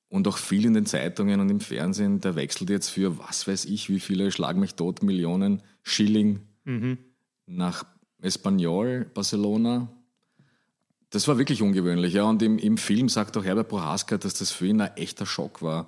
und 0.10 0.28
auch 0.28 0.38
viel 0.38 0.66
in 0.66 0.74
den 0.74 0.88
Zeitungen 0.88 1.40
und 1.40 1.50
im 1.50 1.60
Fernsehen. 1.60 2.22
Der 2.22 2.36
wechselt 2.36 2.72
jetzt 2.72 2.90
für 2.90 3.20
was 3.20 3.48
weiß 3.48 3.66
ich, 3.66 3.90
wie 3.90 4.00
viele 4.00 4.32
Schlag 4.32 4.58
mich 4.58 4.74
tot 4.74 5.04
Millionen 5.04 5.62
Schilling 5.84 6.40
mhm. 6.64 6.98
nach 7.46 7.86
Espanyol, 8.22 9.06
Barcelona. 9.14 9.90
Das 11.14 11.28
war 11.28 11.38
wirklich 11.38 11.62
ungewöhnlich. 11.62 12.14
Ja. 12.14 12.24
Und 12.24 12.42
im, 12.42 12.58
im 12.58 12.78
Film 12.78 13.08
sagt 13.08 13.38
auch 13.38 13.44
Herbert 13.44 13.70
Prohaska, 13.70 14.18
dass 14.18 14.34
das 14.34 14.52
für 14.52 14.68
ihn 14.68 14.82
ein 14.82 14.96
echter 14.98 15.26
Schock 15.26 15.62
war 15.62 15.88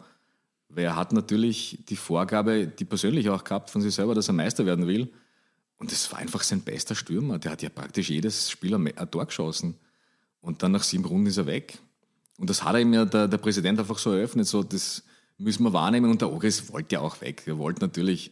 weil 0.76 0.84
er 0.84 0.96
hat 0.96 1.14
natürlich 1.14 1.80
die 1.88 1.96
Vorgabe, 1.96 2.68
die 2.68 2.84
persönlich 2.84 3.30
auch 3.30 3.44
gehabt 3.44 3.70
von 3.70 3.82
sich 3.82 3.96
selber, 3.96 4.14
dass 4.14 4.28
er 4.28 4.34
Meister 4.34 4.66
werden 4.66 4.88
will. 4.88 5.12
Und 5.78 5.92
es 5.92 6.12
war 6.12 6.20
einfach 6.20 6.44
sein 6.44 6.62
bester 6.62 6.96
Stürmer. 6.96 7.40
Der 7.40 7.52
hat 7.52 7.62
ja 7.62 7.70
praktisch 7.70 8.10
jedes 8.10 8.50
Spiel 8.50 8.76
ein 8.76 9.12
Tor 9.12 9.26
geschossen. 9.26 9.76
Und 10.42 10.64
dann 10.64 10.74
nach 10.74 10.84
sieben 10.84 11.06
Runden 11.06 11.28
ist 11.28 11.38
er 11.38 11.46
weg. 11.46 11.78
Und 12.38 12.50
das 12.50 12.64
hat 12.64 12.78
ihm 12.78 12.94
ja 12.94 13.06
der, 13.06 13.30
der 13.30 13.38
Präsident 13.38 13.80
einfach 13.80 13.98
so 13.98 14.12
eröffnet, 14.12 14.48
so 14.48 14.64
das 14.64 15.04
müssen 15.38 15.64
wir 15.64 15.72
wahrnehmen. 15.72 16.12
Und 16.12 16.22
der 16.22 16.32
Ogris 16.32 16.72
wollte 16.72 16.96
ja 16.96 17.02
auch 17.02 17.22
weg. 17.22 17.44
Er 17.46 17.58
wollte 17.58 17.82
natürlich 17.82 18.32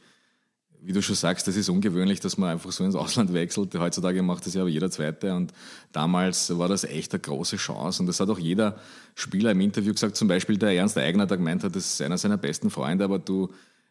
wie 0.86 0.92
du 0.92 1.02
schon 1.02 1.16
sagst, 1.16 1.48
das 1.48 1.56
ist 1.56 1.70
ungewöhnlich, 1.70 2.20
dass 2.20 2.38
man 2.38 2.50
einfach 2.50 2.72
so 2.72 2.84
ins 2.84 2.96
Ausland 2.96 3.34
wechselt. 3.34 3.74
Heutzutage 3.76 4.22
macht 4.22 4.46
das 4.46 4.54
ja 4.54 4.62
aber 4.62 4.70
jeder 4.70 4.92
Zweite 4.92 5.34
und 5.34 5.54
damals 5.92 6.58
war 6.58 6.68
das 6.68 6.84
echt 6.84 7.14
eine 7.14 7.22
große 7.22 7.56
Chance 7.56 8.02
und 8.02 8.08
das 8.08 8.20
hat 8.20 8.30
auch 8.30 8.40
jeder 8.40 8.78
Spieler 9.16 9.52
im 9.52 9.62
Interview 9.62 9.94
gesagt, 9.94 10.18
zum 10.18 10.28
Beispiel 10.28 10.58
der 10.58 10.76
Ernst 10.76 10.98
Eigner, 10.98 11.26
der 11.26 11.38
gemeint 11.38 11.64
hat, 11.64 11.76
das 11.76 11.94
ist 11.94 12.02
einer 12.02 12.18
seiner 12.18 12.38
besten 12.38 12.70
Freunde, 12.70 13.06
aber 13.06 13.20
du, 13.20 13.50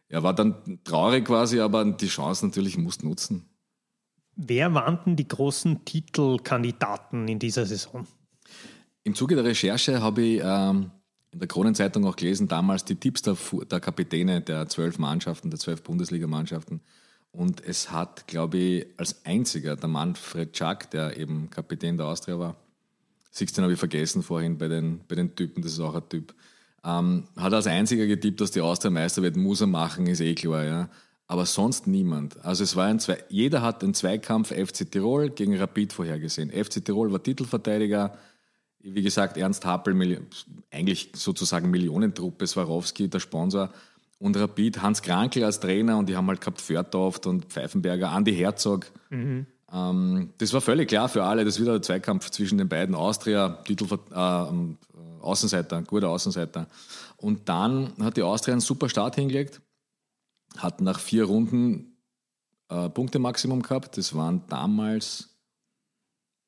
er 0.08 0.22
war 0.22 0.34
dann 0.34 0.80
traurig 0.84 1.24
quasi, 1.24 1.60
aber 1.60 1.84
die 1.84 2.08
Chance 2.08 2.46
natürlich 2.46 2.76
musst 2.76 3.02
nutzen. 3.04 3.48
Wer 4.34 4.72
waren 4.74 4.98
denn 5.04 5.16
die 5.16 5.28
großen 5.28 5.84
Titelkandidaten 5.84 7.28
in 7.28 7.38
dieser 7.38 7.66
Saison? 7.66 8.06
Im 9.04 9.14
Zuge 9.14 9.34
der 9.34 9.44
Recherche 9.44 10.00
habe 10.00 10.22
ich 10.22 10.40
ähm, 10.44 10.90
in 11.32 11.38
der 11.38 11.48
Kronenzeitung 11.48 12.04
auch 12.06 12.16
gelesen, 12.16 12.46
damals 12.46 12.84
die 12.84 12.96
Tipps 12.96 13.22
der, 13.22 13.36
der 13.70 13.80
Kapitäne 13.80 14.40
der 14.42 14.68
zwölf 14.68 14.98
Mannschaften, 14.98 15.50
der 15.50 15.58
zwölf 15.58 15.82
Bundesligamannschaften. 15.82 16.80
Und 17.32 17.64
es 17.64 17.90
hat, 17.90 18.26
glaube 18.26 18.58
ich, 18.58 18.86
als 18.98 19.24
einziger 19.24 19.74
der 19.74 19.88
Manfred 19.88 20.54
Schack, 20.56 20.90
der 20.90 21.16
eben 21.16 21.48
Kapitän 21.48 21.96
der 21.96 22.06
Austria 22.06 22.38
war, 22.38 22.56
16 23.30 23.64
habe 23.64 23.72
ich 23.72 23.78
vergessen 23.78 24.22
vorhin 24.22 24.58
bei 24.58 24.68
den, 24.68 25.00
bei 25.08 25.14
den 25.14 25.34
Typen, 25.34 25.62
das 25.62 25.72
ist 25.72 25.80
auch 25.80 25.94
ein 25.94 26.06
Typ, 26.10 26.34
ähm, 26.84 27.24
hat 27.36 27.54
als 27.54 27.66
einziger 27.66 28.06
getippt, 28.06 28.42
dass 28.42 28.50
die 28.50 28.60
Austria 28.60 28.90
Meister 28.90 29.22
wird, 29.22 29.36
muss 29.36 29.62
er 29.62 29.68
machen, 29.68 30.06
ist 30.06 30.20
eh 30.20 30.34
klar, 30.34 30.64
ja. 30.64 30.88
Aber 31.28 31.46
sonst 31.46 31.86
niemand. 31.86 32.44
Also 32.44 32.62
es 32.62 32.76
war 32.76 32.86
ein 32.88 33.00
Zwei, 33.00 33.16
jeder 33.30 33.62
hat 33.62 33.80
den 33.80 33.94
Zweikampf 33.94 34.48
FC 34.48 34.90
Tirol 34.90 35.30
gegen 35.30 35.56
Rapid 35.56 35.94
vorhergesehen. 35.94 36.50
FC 36.50 36.84
Tirol 36.84 37.10
war 37.10 37.22
Titelverteidiger, 37.22 38.18
wie 38.82 39.02
gesagt, 39.02 39.36
Ernst 39.36 39.64
Happel, 39.64 40.20
eigentlich 40.70 41.10
sozusagen 41.14 41.70
Millionentruppe, 41.70 42.46
Swarovski, 42.46 43.08
der 43.08 43.20
Sponsor, 43.20 43.70
und 44.22 44.36
Rapid, 44.36 44.80
Hans 44.80 45.02
Krankel 45.02 45.42
als 45.42 45.58
Trainer 45.58 45.98
und 45.98 46.08
die 46.08 46.16
haben 46.16 46.28
halt 46.28 46.40
gehabt 46.40 46.60
Förtoft 46.60 47.26
und 47.26 47.46
Pfeifenberger, 47.46 48.10
Andi 48.10 48.32
Herzog. 48.32 48.86
Mhm. 49.10 49.46
Ähm, 49.72 50.30
das 50.38 50.52
war 50.52 50.60
völlig 50.60 50.88
klar 50.88 51.08
für 51.08 51.24
alle, 51.24 51.44
das 51.44 51.58
wird 51.58 51.68
ein 51.68 51.82
Zweikampf 51.82 52.30
zwischen 52.30 52.56
den 52.56 52.68
beiden. 52.68 52.94
Austria, 52.94 53.48
Titel, 53.64 53.86
äh, 54.12 54.44
Außenseiter, 55.20 55.82
guter 55.82 56.08
Außenseiter. 56.08 56.68
Und 57.16 57.48
dann 57.48 57.94
hat 58.00 58.16
die 58.16 58.22
Austria 58.22 58.52
einen 58.52 58.60
super 58.60 58.88
Start 58.88 59.16
hingelegt, 59.16 59.60
hat 60.56 60.80
nach 60.80 61.00
vier 61.00 61.24
Runden 61.24 61.96
äh, 62.68 62.88
Punkte-Maximum 62.88 63.62
gehabt. 63.62 63.96
Das 63.98 64.14
waren 64.14 64.42
damals 64.48 65.31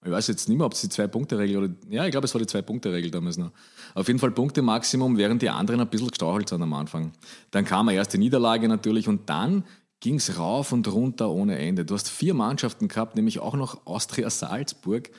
ich 0.05 0.11
weiß 0.11 0.27
jetzt 0.29 0.49
nicht 0.49 0.59
mehr, 0.59 0.67
ob 0.67 0.75
es 0.75 0.83
die 0.83 0.89
Zwei-Punkte-Regel 0.89 1.57
oder. 1.57 1.75
Ja, 1.89 2.05
ich 2.05 2.11
glaube, 2.11 2.27
es 2.27 2.35
war 2.35 2.41
die 2.41 2.47
Zwei-Punkte-Regel 2.47 3.11
damals 3.11 3.39
noch. 3.39 3.53
Auf 3.95 4.07
jeden 4.07 4.19
Fall 4.19 4.33
Punkte-Maximum, 4.33 5.17
während 5.17 5.41
die 5.41 5.49
anderen 5.49 5.81
ein 5.81 5.89
bisschen 5.89 6.09
gestauchelt 6.09 6.49
sind 6.51 6.63
am 6.63 6.75
Anfang. 6.75 7.13
Dann 7.51 7.65
kam 7.65 7.89
eine 7.89 7.97
erste 7.97 8.19
Niederlage 8.19 8.69
natürlich 8.69 9.09
und 9.09 9.31
dann 9.31 9.65
ging 10.01 10.17
es 10.17 10.39
rauf 10.39 10.73
und 10.73 10.93
runter 10.93 11.31
ohne 11.31 11.59
Ende. 11.59 11.87
Du 11.87 11.95
hast 11.95 12.11
vier 12.11 12.35
Mannschaften 12.35 12.89
gehabt, 12.89 13.17
nämlich 13.17 13.39
auch 13.39 13.55
noch 13.55 13.87
Austria 13.87 14.29
Salzburg, 14.29 15.11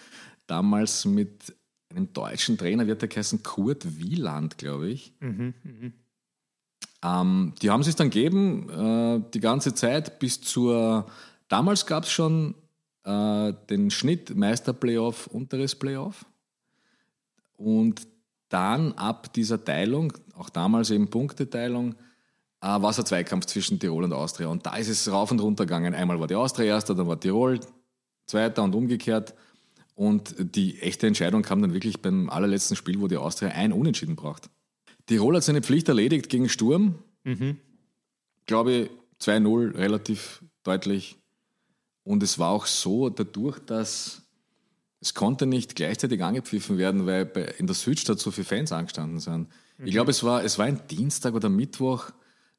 damals 0.46 1.06
mit 1.06 1.56
einem 1.90 2.14
deutschen 2.14 2.58
Trainer, 2.58 2.86
wird 2.86 3.02
der 3.02 3.10
geheißen 3.10 3.42
Kurt 3.42 3.98
Wieland, 3.98 4.60
glaube 4.60 4.90
ich. 4.90 5.14
Mhm, 5.20 5.56
mh. 5.64 5.92
ähm, 7.04 7.54
die 7.60 7.72
haben 7.72 7.82
sich 7.82 7.96
dann 7.96 8.12
gegeben, 8.12 8.70
äh, 8.70 9.32
die 9.34 9.40
ganze 9.40 9.74
Zeit 9.74 10.20
bis 10.20 10.42
zur. 10.42 11.08
Damals 11.48 11.88
gab 11.88 12.04
es 12.04 12.12
schon 12.12 12.54
äh, 13.06 13.54
den 13.70 13.92
Schnitt 13.92 14.36
Meister-Playoff, 14.36 15.28
unteres 15.28 15.76
Playoff. 15.76 16.26
Und 17.58 18.08
dann 18.50 18.94
ab 18.94 19.34
dieser 19.34 19.64
Teilung, 19.64 20.14
auch 20.36 20.50
damals 20.50 20.90
eben 20.90 21.10
Punkteteilung, 21.10 21.94
äh, 22.62 22.68
war 22.68 22.90
es 22.90 23.00
ein 23.00 23.06
Zweikampf 23.06 23.46
zwischen 23.46 23.80
Tirol 23.80 24.04
und 24.04 24.14
Austria. 24.14 24.48
Und 24.48 24.66
da 24.66 24.76
ist 24.76 24.90
es 24.90 25.12
rauf 25.12 25.32
und 25.32 25.40
runter 25.40 25.66
gegangen. 25.66 25.94
Einmal 25.94 26.20
war 26.20 26.28
die 26.28 26.36
Austria 26.36 26.66
erster, 26.66 26.96
dann 26.96 27.08
war 27.08 27.20
Tirol 27.20 27.60
zweiter 28.26 28.64
und 28.64 28.76
umgekehrt. 28.76 29.34
Und 29.94 30.36
die 30.56 30.82
echte 30.82 31.08
Entscheidung 31.08 31.42
kam 31.42 31.62
dann 31.62 31.74
wirklich 31.74 32.02
beim 32.02 32.30
allerletzten 32.30 32.76
Spiel, 32.76 33.00
wo 33.00 33.08
die 33.08 33.18
Austria 33.18 33.50
ein 33.52 33.72
Unentschieden 33.72 34.16
braucht. 34.16 34.50
Tirol 35.06 35.36
hat 35.36 35.44
seine 35.44 35.62
Pflicht 35.62 35.88
erledigt 35.88 36.30
gegen 36.30 36.50
Sturm. 36.50 36.96
Mhm. 37.24 37.58
Glaube 38.46 38.72
ich, 38.74 38.90
2-0, 39.22 39.76
relativ 39.76 40.44
deutlich. 40.64 41.18
Und 42.06 42.24
es 42.24 42.40
war 42.40 42.52
auch 42.52 42.68
so, 42.68 43.10
dadurch, 43.10 43.60
dass 43.60 44.22
es 45.02 45.14
konnte 45.14 45.46
nicht 45.46 45.76
gleichzeitig 45.76 46.24
angepfiffen 46.24 46.78
werden, 46.78 47.06
weil 47.06 47.30
in 47.58 47.68
der 47.68 47.76
Südstadt 47.76 48.20
so 48.20 48.32
viele 48.32 48.46
Fans 48.46 48.72
angestanden 48.72 49.20
sind. 49.20 49.50
Mhm. 49.78 49.86
Ich 49.86 49.92
glaube, 49.92 50.12
es 50.12 50.24
war, 50.24 50.44
es 50.44 50.58
war 50.58 50.66
ein 50.66 50.80
Dienstag 50.90 51.34
oder 51.34 51.50
Mittwoch, 51.50 52.12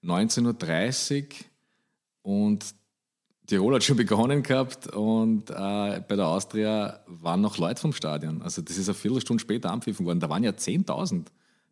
19.30 0.05 1.23
Uhr 1.23 1.29
und 2.23 2.67
Tirol 3.47 3.77
hat 3.77 3.85
schon 3.85 3.97
begonnen 3.97 4.43
gehabt 4.43 4.89
und 4.89 5.51
äh, 5.51 5.55
bei 5.55 6.17
der 6.17 6.27
Austria 6.27 7.01
waren 7.07 7.41
noch 7.41 7.59
Leute 7.59 7.81
vom 7.81 7.93
Stadion. 7.93 8.43
Also 8.43 8.61
das 8.61 8.77
ist 8.77 8.89
eine 8.89 8.95
Viertelstunde 8.95 9.41
später 9.41 9.71
anpfiffen 9.71 10.05
worden. 10.05 10.19
Da 10.19 10.29
waren 10.29 10.43
ja 10.43 10.51
10.000. 10.51 11.27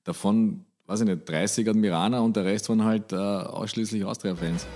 Davon, 0.04 0.64
weiß 0.86 1.00
ich 1.00 1.06
nicht, 1.06 1.28
30 1.28 1.68
Admiraner 1.68 2.22
und 2.22 2.36
der 2.36 2.44
Rest 2.44 2.68
waren 2.68 2.84
halt 2.84 3.12
äh, 3.12 3.16
ausschließlich 3.16 4.04
Austria-Fans 4.04 4.66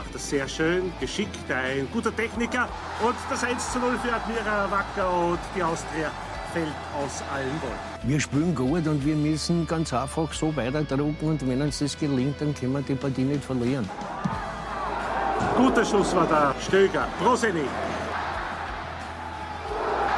macht 0.00 0.14
das 0.14 0.30
sehr 0.30 0.48
schön, 0.48 0.92
geschickt, 0.98 1.50
ein 1.50 1.86
guter 1.92 2.14
Techniker. 2.14 2.68
Und 3.02 3.14
das 3.28 3.44
1 3.44 3.72
zu 3.72 3.78
0 3.78 3.98
für 4.02 4.14
Admira 4.14 4.70
Wacker 4.70 5.12
und 5.12 5.38
die 5.54 5.62
Austria 5.62 6.10
fällt 6.54 6.68
aus 6.98 7.22
allen 7.32 7.52
Wolken. 7.60 7.78
Wir 8.02 8.18
spielen 8.18 8.54
gut 8.54 8.86
und 8.86 9.04
wir 9.04 9.14
müssen 9.14 9.66
ganz 9.66 9.92
einfach 9.92 10.32
so 10.32 10.56
weiterdrucken 10.56 11.28
und 11.28 11.46
wenn 11.46 11.60
uns 11.60 11.80
das 11.80 11.98
gelingt, 11.98 12.40
dann 12.40 12.54
können 12.54 12.72
wir 12.72 12.82
die 12.82 12.94
Partie 12.94 13.22
nicht 13.22 13.44
verlieren. 13.44 13.88
Guter 15.56 15.84
Schuss 15.84 16.14
war 16.14 16.26
da, 16.26 16.54
Stöger, 16.66 17.06
Proseni. 17.22 17.66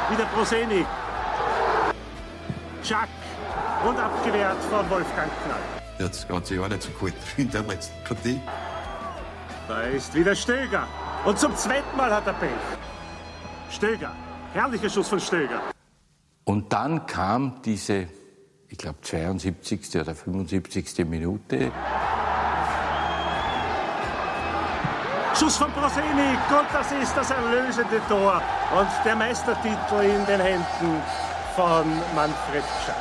Wieder 0.09 0.25
Proseni. 0.33 0.85
Chuck 2.83 3.09
und 3.85 3.97
abgewehrt 3.97 4.63
von 4.69 4.89
Wolfgang 4.89 5.31
Knall. 5.43 5.83
Das 5.99 6.25
ganze 6.27 6.55
Jahr 6.55 6.69
nicht 6.69 6.83
so 6.83 6.89
gut 6.91 7.13
in 7.37 7.51
der 7.51 7.63
letzten 7.63 8.01
Partie. 8.05 8.39
Da 9.67 9.81
ist 9.83 10.13
wieder 10.13 10.35
Stöger. 10.35 10.87
Und 11.23 11.39
zum 11.39 11.55
zweiten 11.55 11.95
Mal 11.95 12.13
hat 12.13 12.27
er 12.27 12.33
Pech. 12.33 12.49
Stöger. 13.69 14.11
Herrlicher 14.53 14.89
Schuss 14.89 15.07
von 15.07 15.19
Stöger. 15.19 15.61
Und 16.43 16.73
dann 16.73 17.05
kam 17.05 17.61
diese, 17.63 18.07
ich 18.67 18.77
glaube, 18.77 18.99
72. 19.01 19.95
oder 19.95 20.13
75. 20.13 21.05
Minute. 21.05 21.71
Schuss 25.33 25.57
von 25.57 25.71
Prosenik 25.71 26.39
und 26.51 26.67
das 26.71 26.91
ist 26.91 27.17
das 27.17 27.31
erlösende 27.31 27.99
Tor 28.07 28.41
und 28.77 28.87
der 29.03 29.15
Meistertitel 29.15 30.01
in 30.01 30.25
den 30.27 30.39
Händen 30.39 31.01
von 31.55 31.85
Manfred 32.13 32.63
Schack. 32.85 32.95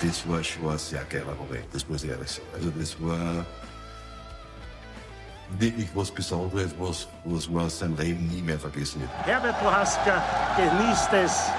Das 0.00 0.28
war 0.28 0.42
schon 0.42 0.70
ein 0.70 0.78
sehr 0.78 1.04
geiler 1.04 1.34
Moment, 1.34 1.66
das 1.72 1.86
muss 1.88 2.04
ich 2.04 2.10
ehrlich 2.10 2.30
sagen. 2.30 2.46
Also 2.54 2.70
das 2.70 2.96
war 3.00 3.44
wirklich 5.58 5.88
was 5.94 6.10
Besonderes, 6.10 6.74
was, 6.78 7.08
was 7.24 7.48
man 7.48 7.68
seinem 7.70 7.96
Leben 7.96 8.26
nie 8.28 8.42
mehr 8.42 8.58
vergessen 8.58 9.00
wird. 9.00 9.10
Herbert 9.24 9.58
Prohaska 9.60 10.22
genießt 10.56 11.12
es, 11.12 11.50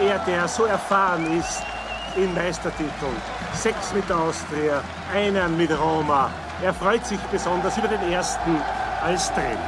er 0.00 0.18
der 0.26 0.48
so 0.48 0.64
erfahren 0.64 1.38
ist 1.38 1.62
in 2.16 2.34
Meistertiteln. 2.34 3.16
Sechs 3.54 3.92
mit 3.94 4.08
der 4.08 4.18
Austria, 4.18 4.82
einen 5.14 5.56
mit 5.56 5.70
Roma. 5.70 6.30
Er 6.62 6.74
freut 6.74 7.06
sich 7.06 7.20
besonders 7.30 7.76
über 7.78 7.88
den 7.88 8.12
ersten 8.12 8.56
als 9.02 9.32
Trainer. 9.32 9.58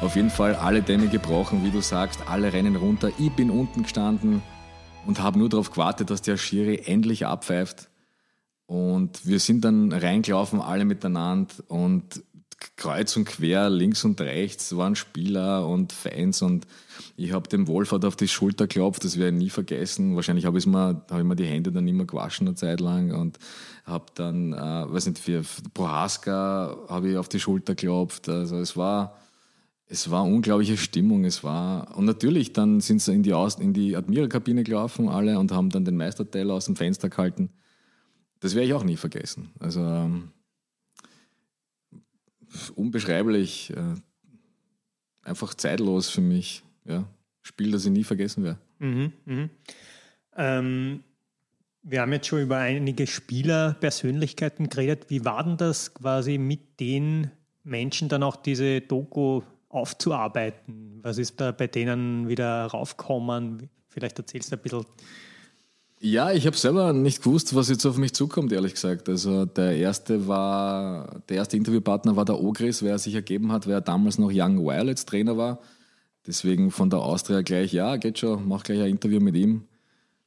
Auf 0.00 0.14
jeden 0.14 0.30
Fall 0.30 0.54
alle 0.54 0.82
Dämme 0.82 1.08
gebrochen, 1.08 1.64
wie 1.64 1.70
du 1.70 1.80
sagst, 1.80 2.20
alle 2.28 2.52
rennen 2.52 2.76
runter. 2.76 3.10
Ich 3.18 3.32
bin 3.32 3.50
unten 3.50 3.82
gestanden 3.82 4.42
und 5.06 5.20
habe 5.20 5.38
nur 5.38 5.48
darauf 5.48 5.70
gewartet, 5.70 6.10
dass 6.10 6.22
der 6.22 6.36
Schiri 6.36 6.82
endlich 6.84 7.26
abpfeift. 7.26 7.88
Und 8.66 9.26
wir 9.26 9.38
sind 9.38 9.64
dann 9.64 9.92
reingelaufen, 9.92 10.60
alle 10.60 10.84
miteinander 10.84 11.54
und 11.68 12.22
kreuz 12.76 13.16
und 13.16 13.26
quer, 13.26 13.70
links 13.70 14.04
und 14.04 14.20
rechts 14.20 14.76
waren 14.76 14.96
Spieler 14.96 15.68
und 15.68 15.92
Fans 15.92 16.42
und 16.42 16.66
ich 17.16 17.32
habe 17.32 17.48
dem 17.48 17.68
Wolfert 17.68 18.04
auf 18.04 18.16
die 18.16 18.28
Schulter 18.28 18.66
geklopft, 18.66 19.04
das 19.04 19.18
werde 19.18 19.36
ich 19.36 19.44
nie 19.44 19.50
vergessen. 19.50 20.16
Wahrscheinlich 20.16 20.46
habe 20.46 20.58
ich 20.58 20.66
mir, 20.66 21.02
hab 21.10 21.18
ich 21.18 21.24
mir 21.24 21.36
die 21.36 21.44
Hände 21.44 21.70
dann 21.70 21.86
immer 21.86 22.06
gewaschen 22.06 22.46
eine 22.46 22.56
Zeit 22.56 22.80
lang 22.80 23.12
und 23.12 23.38
habe 23.84 24.06
dann, 24.14 24.52
äh, 24.52 24.56
weiß 24.56 25.06
nicht, 25.06 25.18
für 25.18 25.42
Prohaska 25.74 26.76
habe 26.88 27.10
ich 27.10 27.16
auf 27.16 27.28
die 27.28 27.40
Schulter 27.40 27.74
geklopft. 27.74 28.28
Also 28.28 28.58
es 28.58 28.76
war, 28.76 29.18
es 29.88 30.10
war 30.10 30.24
unglaubliche 30.24 30.76
Stimmung. 30.76 31.24
Es 31.24 31.44
war, 31.44 31.96
und 31.96 32.04
natürlich, 32.04 32.52
dann 32.52 32.80
sind 32.80 33.00
sie 33.00 33.14
in 33.14 33.22
die, 33.22 33.32
Aus, 33.32 33.56
in 33.56 33.72
die 33.72 33.96
Admiral-Kabine 33.96 34.64
gelaufen, 34.64 35.08
alle, 35.08 35.38
und 35.38 35.52
haben 35.52 35.70
dann 35.70 35.84
den 35.84 35.96
Meisterteil 35.96 36.50
aus 36.50 36.66
dem 36.66 36.76
Fenster 36.76 37.08
gehalten. 37.08 37.50
Das 38.40 38.54
werde 38.54 38.66
ich 38.66 38.74
auch 38.74 38.84
nie 38.84 38.96
vergessen. 38.96 39.50
Also, 39.60 39.80
ähm, 39.80 40.30
unbeschreiblich, 42.74 43.72
äh, 43.76 43.94
einfach 45.22 45.54
zeitlos 45.54 46.10
für 46.10 46.20
mich. 46.20 46.62
Ja. 46.84 47.04
Spiel, 47.42 47.70
das 47.70 47.84
ich 47.84 47.92
nie 47.92 48.04
vergessen 48.04 48.42
werde. 48.42 48.58
Mhm, 48.78 49.12
mhm. 49.24 49.50
Ähm, 50.36 51.04
wir 51.82 52.00
haben 52.00 52.12
jetzt 52.12 52.26
schon 52.26 52.42
über 52.42 52.58
einige 52.58 53.06
Spielerpersönlichkeiten 53.06 54.68
geredet. 54.68 55.06
Wie 55.08 55.24
war 55.24 55.44
denn 55.44 55.56
das 55.56 55.94
quasi 55.94 56.38
mit 56.38 56.80
den 56.80 57.30
Menschen 57.62 58.08
dann 58.08 58.24
auch 58.24 58.36
diese 58.36 58.80
Doku 58.80 59.42
aufzuarbeiten? 59.76 61.00
Was 61.02 61.18
ist 61.18 61.40
da 61.40 61.52
bei 61.52 61.66
denen 61.66 62.28
wieder 62.28 62.66
raufgekommen? 62.66 63.68
Vielleicht 63.88 64.18
erzählst 64.18 64.50
du 64.50 64.56
ein 64.56 64.62
bisschen. 64.62 64.86
Ja, 65.98 66.30
ich 66.30 66.46
habe 66.46 66.56
selber 66.56 66.92
nicht 66.92 67.22
gewusst, 67.22 67.54
was 67.54 67.70
jetzt 67.70 67.86
auf 67.86 67.96
mich 67.96 68.12
zukommt, 68.12 68.52
ehrlich 68.52 68.74
gesagt. 68.74 69.08
Also 69.08 69.46
der 69.46 69.76
erste 69.76 70.28
war, 70.28 71.22
der 71.28 71.38
erste 71.38 71.56
Interviewpartner 71.56 72.16
war 72.16 72.26
der 72.26 72.38
Ogris, 72.38 72.82
wer 72.82 72.98
sich 72.98 73.14
ergeben 73.14 73.50
hat, 73.50 73.66
wer 73.66 73.80
damals 73.80 74.18
noch 74.18 74.30
Young 74.30 74.58
Violets 74.58 75.06
Trainer 75.06 75.38
war. 75.38 75.60
Deswegen 76.26 76.70
von 76.70 76.90
der 76.90 77.00
Austria 77.00 77.40
gleich, 77.40 77.72
ja, 77.72 77.96
geht 77.96 78.18
schon, 78.18 78.46
mach 78.46 78.62
gleich 78.62 78.80
ein 78.80 78.90
Interview 78.90 79.20
mit 79.20 79.36
ihm. 79.36 79.64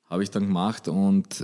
Habe 0.05 0.23
ich 0.23 0.31
dann 0.31 0.47
gemacht 0.47 0.87
und 0.87 1.41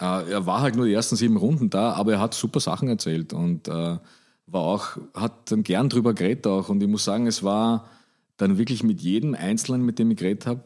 äh, 0.00 0.30
er 0.30 0.46
war 0.46 0.62
halt 0.62 0.76
nur 0.76 0.86
die 0.86 0.94
ersten 0.94 1.16
sieben 1.16 1.36
Runden 1.36 1.68
da, 1.68 1.92
aber 1.92 2.12
er 2.14 2.20
hat 2.20 2.32
super 2.32 2.60
Sachen 2.60 2.88
erzählt 2.88 3.34
und 3.34 3.68
äh, 3.68 3.98
war 4.46 4.62
auch, 4.62 4.98
hat 5.14 5.50
dann 5.50 5.62
gern 5.62 5.88
drüber 5.88 6.14
geredet 6.14 6.46
auch. 6.46 6.68
Und 6.68 6.82
ich 6.82 6.88
muss 6.88 7.04
sagen, 7.04 7.26
es 7.26 7.42
war 7.42 7.88
dann 8.36 8.58
wirklich 8.58 8.82
mit 8.82 9.00
jedem 9.00 9.34
Einzelnen, 9.34 9.82
mit 9.82 9.98
dem 9.98 10.10
ich 10.10 10.18
geredet 10.18 10.46
habe, 10.46 10.64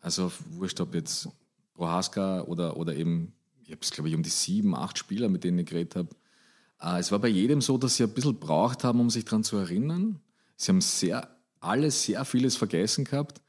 also 0.00 0.30
wurscht, 0.50 0.80
ob 0.80 0.94
jetzt 0.94 1.28
Prohaska 1.74 2.42
oder, 2.42 2.76
oder 2.76 2.94
eben, 2.94 3.32
ich 3.62 3.70
habe 3.70 3.80
es 3.80 3.90
glaube 3.90 4.08
ich 4.08 4.14
um 4.14 4.22
die 4.22 4.30
sieben, 4.30 4.74
acht 4.74 4.98
Spieler, 4.98 5.28
mit 5.28 5.44
denen 5.44 5.58
ich 5.58 5.66
geredet 5.66 5.96
habe. 5.96 6.08
Äh, 6.80 7.00
es 7.00 7.10
war 7.10 7.18
bei 7.18 7.28
jedem 7.28 7.60
so, 7.60 7.78
dass 7.78 7.96
sie 7.96 8.04
ein 8.04 8.10
bisschen 8.10 8.38
braucht 8.38 8.84
haben, 8.84 9.00
um 9.00 9.10
sich 9.10 9.24
daran 9.24 9.44
zu 9.44 9.56
erinnern. 9.56 10.20
Sie 10.56 10.70
haben 10.70 10.80
sehr, 10.80 11.28
alle 11.60 11.90
sehr 11.90 12.24
vieles 12.24 12.56
vergessen 12.56 13.04
gehabt. 13.04 13.40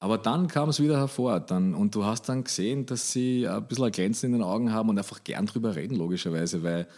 Aber 0.00 0.18
dann 0.18 0.48
kam 0.48 0.68
es 0.68 0.80
wieder 0.80 0.98
hervor. 0.98 1.40
Dann, 1.40 1.74
und 1.74 1.94
du 1.94 2.04
hast 2.04 2.28
dann 2.28 2.44
gesehen, 2.44 2.84
dass 2.84 3.12
sie 3.12 3.48
ein 3.48 3.66
bisschen 3.66 3.84
ein 3.84 3.92
Glänzen 3.92 4.26
in 4.26 4.32
den 4.32 4.42
Augen 4.42 4.72
haben 4.72 4.90
und 4.90 4.98
einfach 4.98 5.24
gern 5.24 5.46
drüber 5.46 5.76
reden, 5.76 5.96
logischerweise, 5.96 6.62
weil 6.62 6.88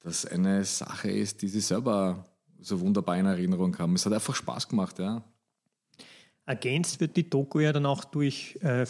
das 0.00 0.26
eine 0.26 0.64
Sache 0.64 1.10
ist, 1.10 1.42
die 1.42 1.48
sie 1.48 1.60
selber 1.60 2.26
so 2.58 2.80
wunderbar 2.80 3.16
in 3.16 3.26
Erinnerung 3.26 3.78
haben. 3.78 3.94
Es 3.94 4.06
hat 4.06 4.12
einfach 4.12 4.34
Spaß 4.34 4.68
gemacht, 4.68 4.98
ja. 4.98 5.22
Ergänzt 6.46 7.00
wird 7.00 7.16
die 7.16 7.28
Doku 7.28 7.60
ja 7.60 7.72
dann 7.72 7.86
auch 7.86 8.04
durch 8.04 8.58
äh, 8.62 8.84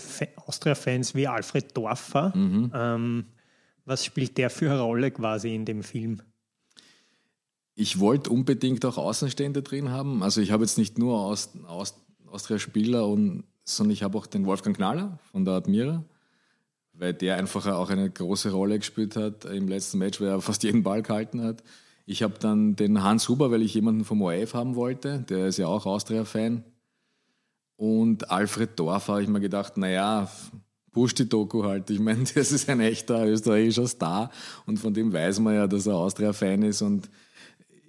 Austria-Fans 0.47 1.15
wie 1.15 1.27
Alfred 1.27 1.77
Dorfer. 1.77 2.35
Mhm. 2.35 2.73
Ähm, 2.75 3.25
was 3.85 4.05
spielt 4.05 4.39
der 4.39 4.51
für 4.51 4.71
eine 4.71 4.81
Rolle 4.81 5.11
quasi 5.11 5.55
in 5.55 5.65
dem 5.65 5.83
Film? 5.83 6.23
Ich 7.75 7.99
wollte 7.99 8.31
unbedingt 8.31 8.85
auch 8.85 8.99
Außenstände 8.99 9.63
drin 9.63 9.91
haben. 9.91 10.23
Also 10.23 10.41
ich 10.41 10.53
habe 10.53 10.65
jetzt 10.65 10.79
nicht 10.79 10.99
nur 10.99 11.19
Aust 11.19 11.57
Aust 11.67 11.97
Austria-Spieler, 12.27 13.03
sondern 13.65 13.93
ich 13.93 14.03
habe 14.03 14.17
auch 14.17 14.27
den 14.27 14.47
Wolfgang 14.47 14.77
Knaller 14.77 15.19
von 15.31 15.45
der 15.45 15.55
Admira, 15.55 16.05
weil 17.01 17.15
der 17.15 17.37
einfach 17.37 17.67
auch 17.67 17.89
eine 17.89 18.11
große 18.11 18.51
Rolle 18.51 18.79
gespielt 18.79 19.17
hat 19.17 19.47
im 19.47 19.69
letzten 19.69 19.99
Match, 19.99 20.21
weil 20.21 20.29
er 20.29 20.43
fast 20.43 20.63
jeden 20.63 20.83
Ball 20.83 21.01
gehalten 21.01 21.43
hat. 21.43 21.63
Ich 22.05 22.23
habe 22.23 22.35
dann 22.39 22.77
den 22.77 23.03
Hans 23.03 23.29
Huber, 23.29 23.51
weil 23.51 23.63
ich 23.63 23.73
jemanden 23.73 24.05
vom 24.05 24.21
ORF 24.21 24.53
haben 24.53 24.75
wollte, 24.75 25.21
der 25.21 25.47
ist 25.47 25.57
ja 25.57 25.67
auch 25.67 25.87
Austria-Fan. 25.87 26.63
Und 27.77 28.31
Alfred 28.31 28.79
Dorf 28.79 29.09
habe 29.09 29.23
ich 29.23 29.29
mir 29.29 29.41
gedacht, 29.41 29.79
naja, 29.79 30.31
push 30.93 31.15
die 31.15 31.27
Doku 31.27 31.65
halt. 31.65 31.89
Ich 31.89 32.01
meine, 32.01 32.25
das 32.35 32.53
ist 32.53 32.69
ein 32.69 32.81
echter 32.81 33.27
österreichischer 33.27 33.87
Star 33.87 34.31
und 34.67 34.79
von 34.79 34.93
dem 34.93 35.11
weiß 35.11 35.41
man 35.41 35.55
ja, 35.55 35.67
dass 35.67 35.87
er 35.87 35.95
Austria-Fan 35.95 36.63
ist. 36.63 36.83
Und 36.83 37.09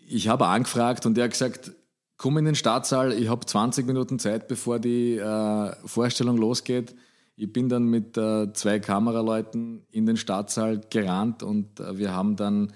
ich 0.07 0.29
habe 0.29 0.47
angefragt 0.47 1.05
und 1.05 1.17
er 1.17 1.25
hat 1.25 1.31
gesagt, 1.31 1.73
komm 2.15 2.37
in 2.37 2.45
den 2.45 2.55
Startsaal, 2.55 3.11
ich 3.11 3.27
habe 3.27 3.45
20 3.45 3.85
Minuten 3.85 4.19
Zeit, 4.19 4.47
bevor 4.47 4.79
die 4.79 5.17
äh, 5.17 5.75
Vorstellung 5.85 6.37
losgeht. 6.37 6.95
Ich 7.41 7.51
bin 7.51 7.69
dann 7.69 7.85
mit 7.85 8.17
äh, 8.17 8.53
zwei 8.53 8.79
Kameraleuten 8.79 9.81
in 9.89 10.05
den 10.05 10.15
Startsaal 10.15 10.79
gerannt 10.91 11.41
und 11.41 11.79
äh, 11.79 11.97
wir 11.97 12.13
haben 12.13 12.35
dann 12.35 12.71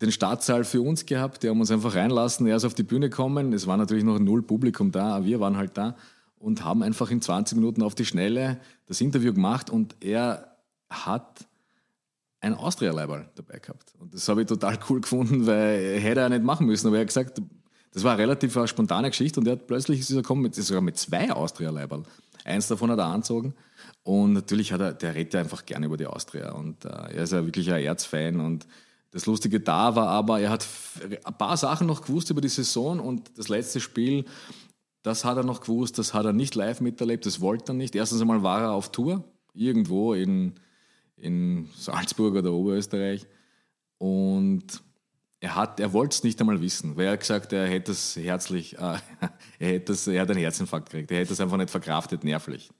den 0.00 0.12
Startsaal 0.12 0.62
für 0.62 0.80
uns 0.80 1.06
gehabt. 1.06 1.42
Die 1.42 1.48
haben 1.48 1.58
uns 1.58 1.72
einfach 1.72 1.96
reinlassen. 1.96 2.46
Er 2.46 2.54
ist 2.54 2.64
auf 2.64 2.74
die 2.74 2.84
Bühne 2.84 3.10
gekommen. 3.10 3.52
Es 3.52 3.66
war 3.66 3.76
natürlich 3.76 4.04
noch 4.04 4.20
null 4.20 4.42
Publikum 4.42 4.92
da, 4.92 5.16
aber 5.16 5.24
wir 5.24 5.40
waren 5.40 5.56
halt 5.56 5.76
da 5.76 5.96
und 6.38 6.64
haben 6.64 6.84
einfach 6.84 7.10
in 7.10 7.20
20 7.20 7.58
Minuten 7.58 7.82
auf 7.82 7.96
die 7.96 8.04
Schnelle 8.04 8.60
das 8.86 9.00
Interview 9.00 9.34
gemacht 9.34 9.70
und 9.70 9.96
er 9.98 10.56
hat 10.88 11.44
ein 12.38 12.54
Austria-Leiberl 12.54 13.28
dabei 13.34 13.58
gehabt. 13.58 13.92
Und 13.98 14.14
das 14.14 14.28
habe 14.28 14.42
ich 14.42 14.46
total 14.46 14.78
cool 14.88 15.00
gefunden, 15.00 15.48
weil 15.48 15.98
hätte 15.98 16.20
er 16.20 16.28
nicht 16.28 16.44
machen 16.44 16.68
müssen. 16.68 16.86
Aber 16.86 16.98
er 16.98 17.00
hat 17.00 17.08
gesagt, 17.08 17.42
das 17.90 18.04
war 18.04 18.12
eine 18.12 18.22
relativ 18.22 18.56
spontane 18.66 19.10
Geschichte 19.10 19.40
und 19.40 19.48
er 19.48 19.54
hat 19.54 19.66
plötzlich 19.66 19.98
ist 19.98 20.10
er 20.10 20.18
gekommen 20.18 20.42
mit, 20.42 20.54
sogar 20.54 20.80
mit 20.80 20.96
zwei 20.96 21.32
Austria-Leiberl. 21.32 22.04
Eins 22.44 22.68
davon 22.68 22.90
hat 22.90 22.98
er 22.98 23.06
angezogen. 23.06 23.54
Und 24.02 24.34
natürlich 24.34 24.72
hat 24.72 24.80
er, 24.80 24.92
der 24.92 25.14
redet 25.14 25.34
ja 25.34 25.40
einfach 25.40 25.66
gerne 25.66 25.86
über 25.86 25.96
die 25.96 26.06
Austria. 26.06 26.52
Und 26.52 26.84
äh, 26.84 26.88
er 26.88 27.22
ist 27.24 27.32
ja 27.32 27.44
wirklich 27.44 27.72
ein 27.72 27.82
Erzfan. 27.82 28.40
Und 28.40 28.66
das 29.10 29.26
Lustige 29.26 29.60
da 29.60 29.96
war 29.96 30.08
aber, 30.08 30.40
er 30.40 30.50
hat 30.50 30.66
ein 31.24 31.38
paar 31.38 31.56
Sachen 31.56 31.86
noch 31.86 32.02
gewusst 32.02 32.30
über 32.30 32.40
die 32.40 32.48
Saison 32.48 33.00
und 33.00 33.38
das 33.38 33.48
letzte 33.48 33.80
Spiel 33.80 34.24
das 35.04 35.26
hat 35.26 35.36
er 35.36 35.44
noch 35.44 35.60
gewusst, 35.60 35.98
das 35.98 36.14
hat 36.14 36.24
er 36.24 36.32
nicht 36.32 36.54
live 36.54 36.80
miterlebt, 36.80 37.26
das 37.26 37.42
wollte 37.42 37.72
er 37.72 37.74
nicht. 37.74 37.94
Erstens 37.94 38.22
einmal 38.22 38.42
war 38.42 38.62
er 38.62 38.72
auf 38.72 38.90
Tour, 38.90 39.22
irgendwo 39.52 40.14
in, 40.14 40.54
in 41.16 41.68
Salzburg 41.76 42.34
oder 42.34 42.52
Oberösterreich. 42.52 43.26
Und 43.98 44.82
er, 45.44 45.54
hat, 45.54 45.78
er 45.78 45.92
wollte 45.92 46.14
es 46.14 46.24
nicht 46.24 46.40
einmal 46.40 46.60
wissen, 46.60 46.96
weil 46.96 47.06
er 47.06 47.16
gesagt 47.18 47.52
er 47.52 47.66
hätte 47.66 47.92
es 47.92 48.16
herzlich, 48.16 48.78
äh, 48.78 48.96
er, 49.58 49.68
hätte 49.68 49.92
es, 49.92 50.06
er 50.06 50.22
hat 50.22 50.30
einen 50.30 50.40
Herzinfarkt 50.40 50.90
gekriegt, 50.90 51.10
er 51.10 51.18
hätte 51.18 51.34
es 51.34 51.40
einfach 51.40 51.58
nicht 51.58 51.70
verkraftet, 51.70 52.24
nervlich. 52.24 52.70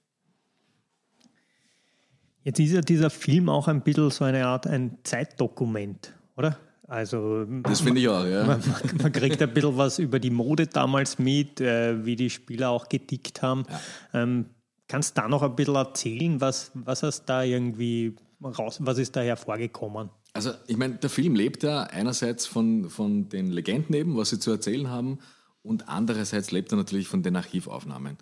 Jetzt 2.42 2.58
ist 2.58 2.72
ja 2.72 2.80
dieser 2.80 3.10
Film 3.10 3.48
auch 3.48 3.68
ein 3.68 3.82
bisschen 3.82 4.10
so 4.10 4.24
eine 4.24 4.46
Art 4.46 4.66
ein 4.66 4.98
Zeitdokument, 5.02 6.14
oder? 6.36 6.58
Also, 6.88 7.44
das 7.44 7.80
finde 7.80 8.00
ich 8.00 8.08
auch, 8.08 8.26
ja. 8.26 8.44
Man, 8.44 8.62
man, 9.00 9.12
kriegt 9.12 9.40
ein 9.40 9.52
bisschen 9.52 9.76
was 9.76 9.98
über 9.98 10.18
die 10.18 10.30
Mode 10.30 10.66
damals 10.66 11.18
mit, 11.18 11.60
äh, 11.60 12.04
wie 12.04 12.16
die 12.16 12.28
Spieler 12.28 12.70
auch 12.70 12.88
gedickt 12.88 13.42
haben. 13.42 13.64
Ja. 14.12 14.22
Ähm, 14.22 14.46
kannst 14.88 15.16
du 15.16 15.22
da 15.22 15.28
noch 15.28 15.42
ein 15.42 15.56
bisschen 15.56 15.76
erzählen, 15.76 16.40
was, 16.40 16.70
was 16.74 17.02
hast 17.02 17.24
da 17.24 17.42
irgendwie 17.42 18.14
raus, 18.42 18.78
was 18.80 18.98
ist 18.98 19.16
da 19.16 19.22
hervorgekommen? 19.22 20.10
Also, 20.34 20.52
ich 20.66 20.76
meine, 20.76 20.96
der 20.96 21.10
Film 21.10 21.36
lebt 21.36 21.62
ja 21.62 21.84
einerseits 21.84 22.44
von, 22.44 22.90
von 22.90 23.28
den 23.28 23.52
Legenden 23.52 23.94
eben, 23.94 24.16
was 24.16 24.30
sie 24.30 24.40
zu 24.40 24.50
erzählen 24.50 24.90
haben, 24.90 25.20
und 25.62 25.88
andererseits 25.88 26.50
lebt 26.50 26.72
er 26.72 26.76
natürlich 26.76 27.08
von 27.08 27.22
den 27.22 27.36
Archivaufnahmen. 27.36 28.18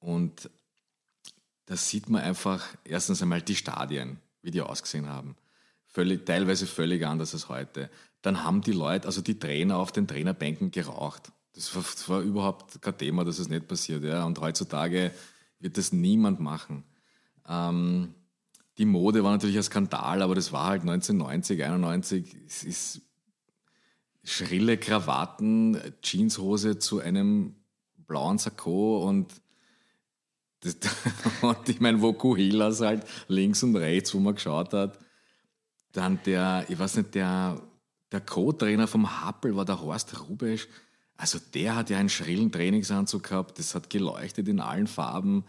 Und 0.00 0.50
da 1.64 1.76
sieht 1.76 2.10
man 2.10 2.22
einfach 2.22 2.66
erstens 2.84 3.22
einmal 3.22 3.40
die 3.40 3.54
Stadien, 3.54 4.18
wie 4.42 4.50
die 4.50 4.60
ausgesehen 4.60 5.08
haben. 5.08 5.36
Völlig, 5.86 6.26
teilweise 6.26 6.66
völlig 6.66 7.06
anders 7.06 7.32
als 7.32 7.48
heute. 7.48 7.88
Dann 8.20 8.42
haben 8.42 8.60
die 8.60 8.72
Leute, 8.72 9.06
also 9.06 9.22
die 9.22 9.38
Trainer 9.38 9.78
auf 9.78 9.92
den 9.92 10.06
Trainerbänken 10.06 10.70
geraucht. 10.70 11.32
Das 11.54 11.74
war, 11.74 11.82
das 11.82 12.08
war 12.08 12.20
überhaupt 12.20 12.82
kein 12.82 12.98
Thema, 12.98 13.24
dass 13.24 13.38
es 13.38 13.48
nicht 13.48 13.68
passiert. 13.68 14.04
Ja. 14.04 14.24
Und 14.24 14.40
heutzutage 14.40 15.12
wird 15.60 15.78
das 15.78 15.92
niemand 15.92 16.40
machen. 16.40 16.84
Ähm, 17.48 18.14
die 18.78 18.84
Mode 18.84 19.24
war 19.24 19.32
natürlich 19.32 19.56
ein 19.56 19.62
Skandal, 19.62 20.22
aber 20.22 20.34
das 20.34 20.52
war 20.52 20.66
halt 20.66 20.82
1990, 20.82 21.64
91. 21.64 22.36
Es 22.46 22.62
ist 22.62 23.00
schrille 24.22 24.78
Krawatten, 24.78 25.80
Jeanshose 26.00 26.78
zu 26.78 27.00
einem 27.00 27.56
blauen 28.06 28.38
Sakko 28.38 29.06
und, 29.08 29.32
das, 30.60 30.76
und 31.42 31.68
ich 31.68 31.80
meine, 31.80 32.00
wo 32.00 32.12
Kuhilas 32.12 32.80
halt 32.80 33.04
links 33.26 33.62
und 33.62 33.74
rechts, 33.74 34.14
wo 34.14 34.20
man 34.20 34.36
geschaut 34.36 34.72
hat. 34.72 34.98
Dann 35.92 36.20
der, 36.24 36.64
ich 36.68 36.78
weiß 36.78 36.96
nicht, 36.98 37.14
der, 37.16 37.60
der 38.12 38.20
Co-Trainer 38.20 38.86
vom 38.86 39.24
Happel 39.24 39.56
war 39.56 39.64
der 39.64 39.80
Horst 39.80 40.20
Rubesch. 40.28 40.68
Also 41.16 41.40
der 41.52 41.74
hat 41.74 41.90
ja 41.90 41.98
einen 41.98 42.08
schrillen 42.08 42.52
Trainingsanzug 42.52 43.24
gehabt, 43.24 43.58
das 43.58 43.74
hat 43.74 43.90
geleuchtet 43.90 44.46
in 44.46 44.60
allen 44.60 44.86
Farben. 44.86 45.44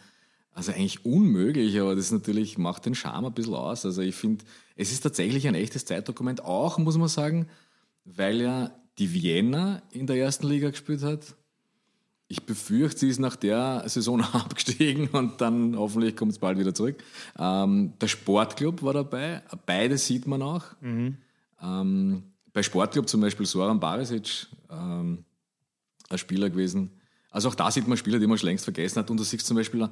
Also 0.52 0.72
eigentlich 0.72 1.06
unmöglich, 1.06 1.80
aber 1.80 1.96
das 1.96 2.12
natürlich 2.12 2.58
macht 2.58 2.86
den 2.86 2.96
Charme 2.96 3.28
ein 3.28 3.34
bisschen 3.34 3.54
aus. 3.54 3.86
Also 3.86 4.02
ich 4.02 4.16
finde, 4.16 4.44
es 4.76 4.92
ist 4.92 5.02
tatsächlich 5.02 5.48
ein 5.48 5.56
echtes 5.56 5.86
Zeitdokument, 5.86 6.44
auch 6.44 6.78
muss 6.78 6.98
man 6.98 7.08
sagen, 7.08 7.48
weil 8.04 8.42
ja 8.42 8.72
die 8.98 9.14
Vienna 9.14 9.82
in 9.92 10.08
der 10.08 10.18
ersten 10.18 10.48
Liga 10.48 10.70
gespielt 10.70 11.04
hat. 11.04 11.36
Ich 12.28 12.46
befürchte, 12.46 13.00
sie 13.00 13.10
ist 13.10 13.20
nach 13.20 13.36
der 13.36 13.84
Saison 13.88 14.22
abgestiegen 14.34 15.08
und 15.08 15.42
dann 15.42 15.78
hoffentlich 15.78 16.16
kommt 16.16 16.34
es 16.34 16.40
bald 16.40 16.60
wieder 16.60 16.74
zurück. 16.74 17.04
Ähm, 17.38 17.94
der 18.00 18.08
Sportclub 18.08 18.84
war 18.84 18.94
dabei, 18.94 19.42
beide 19.66 19.98
sieht 19.98 20.28
man 20.28 20.42
auch. 20.42 20.66
Mhm. 20.82 21.18
Ähm, 21.62 22.24
bei 22.54 22.64
Sportclub 22.64 23.08
zum 23.08 23.22
Beispiel 23.22 23.46
Soran 23.46 23.80
Barisic, 23.80 24.48
ähm, 24.70 25.24
ein 26.10 26.18
Spieler 26.18 26.50
gewesen. 26.50 26.99
Also 27.32 27.50
auch 27.50 27.56
da 27.56 27.70
sieht 27.70 27.88
man 27.88 27.98
Spieler, 27.98 28.20
die 28.20 28.28
man 28.28 28.38
schon 28.38 28.50
längst 28.50 28.64
vergessen 28.64 29.00
hat. 29.00 29.10
Und 29.10 29.18
du 29.18 29.24
siehst 29.24 29.46
zum 29.46 29.58
Beispiel, 29.58 29.88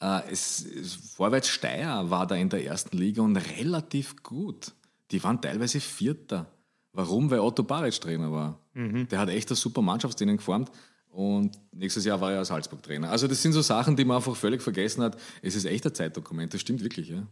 äh, 0.00 0.20
es, 0.30 0.64
es, 0.64 0.94
Vorwärts 0.94 1.48
Steyr 1.48 2.10
war 2.10 2.26
da 2.26 2.34
in 2.34 2.48
der 2.48 2.64
ersten 2.64 2.96
Liga 2.96 3.22
und 3.22 3.36
relativ 3.36 4.22
gut. 4.22 4.72
Die 5.10 5.22
waren 5.22 5.40
teilweise 5.40 5.80
Vierter. 5.80 6.46
Warum? 6.92 7.30
Weil 7.30 7.40
Otto 7.40 7.62
Baric 7.62 8.00
Trainer 8.00 8.32
war. 8.32 8.58
Mhm. 8.74 9.08
Der 9.08 9.18
hat 9.18 9.28
echt 9.28 9.48
eine 9.50 9.56
super 9.56 9.82
Mannschaftstraining 9.82 10.38
geformt. 10.38 10.70
Und 11.08 11.58
nächstes 11.72 12.04
Jahr 12.04 12.20
war 12.20 12.32
er 12.32 12.38
als 12.38 12.48
Salzburg-Trainer. 12.48 13.10
Also 13.10 13.28
das 13.28 13.42
sind 13.42 13.52
so 13.52 13.60
Sachen, 13.60 13.96
die 13.96 14.04
man 14.04 14.16
einfach 14.16 14.34
völlig 14.34 14.62
vergessen 14.62 15.02
hat. 15.02 15.18
Es 15.42 15.54
ist 15.54 15.66
echt 15.66 15.86
ein 15.86 15.94
Zeitdokument, 15.94 16.54
das 16.54 16.62
stimmt 16.62 16.82
wirklich. 16.82 17.10
Ja. 17.10 17.26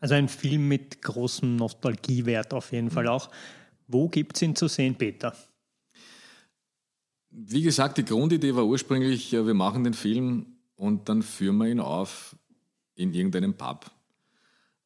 Also 0.00 0.14
ein 0.14 0.28
Film 0.28 0.68
mit 0.68 1.00
großem 1.00 1.56
Nostalgiewert 1.56 2.52
auf 2.52 2.72
jeden 2.72 2.86
mhm. 2.86 2.90
Fall 2.90 3.08
auch. 3.08 3.30
Wo 3.88 4.08
gibt 4.08 4.36
es 4.36 4.42
ihn 4.42 4.54
zu 4.54 4.68
sehen, 4.68 4.96
Peter? 4.96 5.34
Wie 7.32 7.62
gesagt, 7.62 7.98
die 7.98 8.04
Grundidee 8.04 8.54
war 8.54 8.66
ursprünglich, 8.66 9.32
wir 9.32 9.54
machen 9.54 9.84
den 9.84 9.94
Film 9.94 10.46
und 10.76 11.08
dann 11.08 11.22
führen 11.22 11.56
wir 11.56 11.66
ihn 11.66 11.80
auf 11.80 12.36
in 12.94 13.14
irgendeinem 13.14 13.54
Pub. 13.54 13.90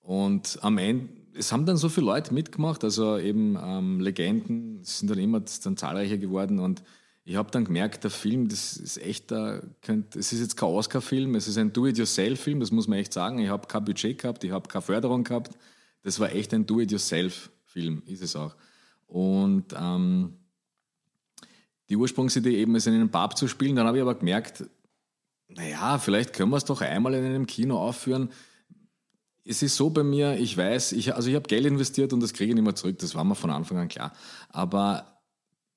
Und 0.00 0.58
am 0.62 0.78
Ende, 0.78 1.08
es 1.34 1.50
haben 1.52 1.66
dann 1.66 1.76
so 1.76 1.88
viele 1.88 2.06
Leute 2.06 2.32
mitgemacht, 2.32 2.84
also 2.84 3.18
eben 3.18 3.58
ähm, 3.60 4.00
Legenden 4.00 4.84
sind 4.84 5.10
dann 5.10 5.18
immer 5.18 5.40
dann 5.40 5.76
zahlreicher 5.76 6.18
geworden 6.18 6.60
und 6.60 6.82
ich 7.28 7.34
habe 7.34 7.50
dann 7.50 7.64
gemerkt, 7.64 8.04
der 8.04 8.12
Film, 8.12 8.48
das 8.48 8.76
ist 8.76 8.98
echt, 8.98 9.32
äh, 9.32 9.60
könnt, 9.82 10.14
es 10.14 10.32
ist 10.32 10.40
jetzt 10.40 10.56
kein 10.56 10.68
Oscar-Film, 10.68 11.34
es 11.34 11.48
ist 11.48 11.58
ein 11.58 11.72
Do-it-yourself-Film, 11.72 12.60
das 12.60 12.70
muss 12.70 12.86
man 12.86 13.00
echt 13.00 13.12
sagen. 13.12 13.40
Ich 13.40 13.48
habe 13.48 13.66
kein 13.66 13.84
Budget 13.84 14.22
gehabt, 14.22 14.44
ich 14.44 14.52
habe 14.52 14.68
keine 14.68 14.82
Förderung 14.82 15.24
gehabt. 15.24 15.50
Das 16.04 16.20
war 16.20 16.32
echt 16.32 16.54
ein 16.54 16.66
Do-it-yourself-Film, 16.66 18.04
ist 18.06 18.22
es 18.22 18.36
auch. 18.36 18.54
Und 19.08 19.74
ähm, 19.76 20.34
die 21.88 21.96
Ursprungsidee 21.96 22.56
eben 22.56 22.74
ist, 22.74 22.86
in 22.86 22.94
einem 22.94 23.10
Pub 23.10 23.36
zu 23.36 23.48
spielen. 23.48 23.76
Dann 23.76 23.86
habe 23.86 23.98
ich 23.98 24.02
aber 24.02 24.14
gemerkt, 24.14 24.64
naja, 25.48 25.98
vielleicht 25.98 26.32
können 26.32 26.50
wir 26.50 26.56
es 26.56 26.64
doch 26.64 26.80
einmal 26.80 27.14
in 27.14 27.24
einem 27.24 27.46
Kino 27.46 27.78
aufführen. 27.78 28.30
Es 29.44 29.62
ist 29.62 29.76
so 29.76 29.90
bei 29.90 30.02
mir, 30.02 30.38
ich 30.38 30.56
weiß, 30.56 30.92
ich, 30.92 31.14
also 31.14 31.28
ich 31.28 31.36
habe 31.36 31.46
Geld 31.46 31.66
investiert 31.66 32.12
und 32.12 32.20
das 32.20 32.32
kriege 32.32 32.50
ich 32.50 32.54
nicht 32.54 32.64
mehr 32.64 32.74
zurück, 32.74 32.98
das 32.98 33.14
war 33.14 33.22
mir 33.22 33.36
von 33.36 33.50
Anfang 33.50 33.78
an 33.78 33.88
klar. 33.88 34.12
Aber 34.48 35.22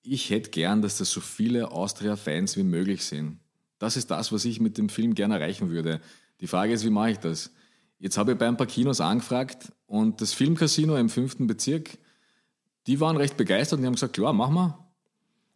ich 0.01 0.31
hätte 0.31 0.49
gern, 0.49 0.81
dass 0.81 0.97
das 0.97 1.11
so 1.11 1.21
viele 1.21 1.71
Austria-Fans 1.71 2.57
wie 2.57 2.63
möglich 2.63 3.05
sind. 3.05 3.39
Das 3.77 3.95
ist 3.95 4.09
das, 4.09 4.31
was 4.31 4.45
ich 4.45 4.59
mit 4.59 4.77
dem 4.77 4.89
Film 4.89 5.13
gerne 5.13 5.35
erreichen 5.35 5.69
würde. 5.69 6.01
Die 6.41 6.47
Frage 6.47 6.73
ist, 6.73 6.83
wie 6.83 6.89
mache 6.89 7.11
ich 7.11 7.19
das? 7.19 7.51
Jetzt 7.99 8.17
habe 8.17 8.31
ich 8.31 8.37
bei 8.37 8.47
ein 8.47 8.57
paar 8.57 8.65
Kinos 8.65 9.01
angefragt 9.01 9.71
und 9.85 10.21
das 10.21 10.33
Filmcasino 10.33 10.95
im 10.95 11.09
fünften 11.09 11.47
Bezirk, 11.47 11.97
die 12.87 12.99
waren 12.99 13.17
recht 13.17 13.37
begeistert 13.37 13.77
und 13.77 13.83
die 13.83 13.87
haben 13.87 13.93
gesagt, 13.93 14.13
klar, 14.13 14.33
machen 14.33 14.55
wir. 14.55 14.88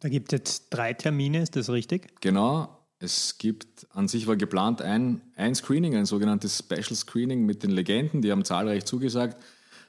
Da 0.04 0.10
gibt 0.10 0.34
es 0.34 0.36
jetzt 0.36 0.66
drei 0.68 0.92
Termine, 0.92 1.40
ist 1.40 1.56
das 1.56 1.70
richtig? 1.70 2.20
Genau. 2.20 2.68
Es 2.98 3.38
gibt, 3.38 3.86
an 3.88 4.06
sich 4.06 4.26
war 4.26 4.36
geplant 4.36 4.82
ein, 4.82 5.22
ein 5.34 5.54
Screening, 5.54 5.96
ein 5.96 6.04
sogenanntes 6.04 6.58
Special 6.58 6.94
Screening 6.94 7.46
mit 7.46 7.62
den 7.62 7.70
Legenden, 7.70 8.20
die 8.20 8.30
haben 8.30 8.44
zahlreich 8.44 8.84
zugesagt. 8.84 9.42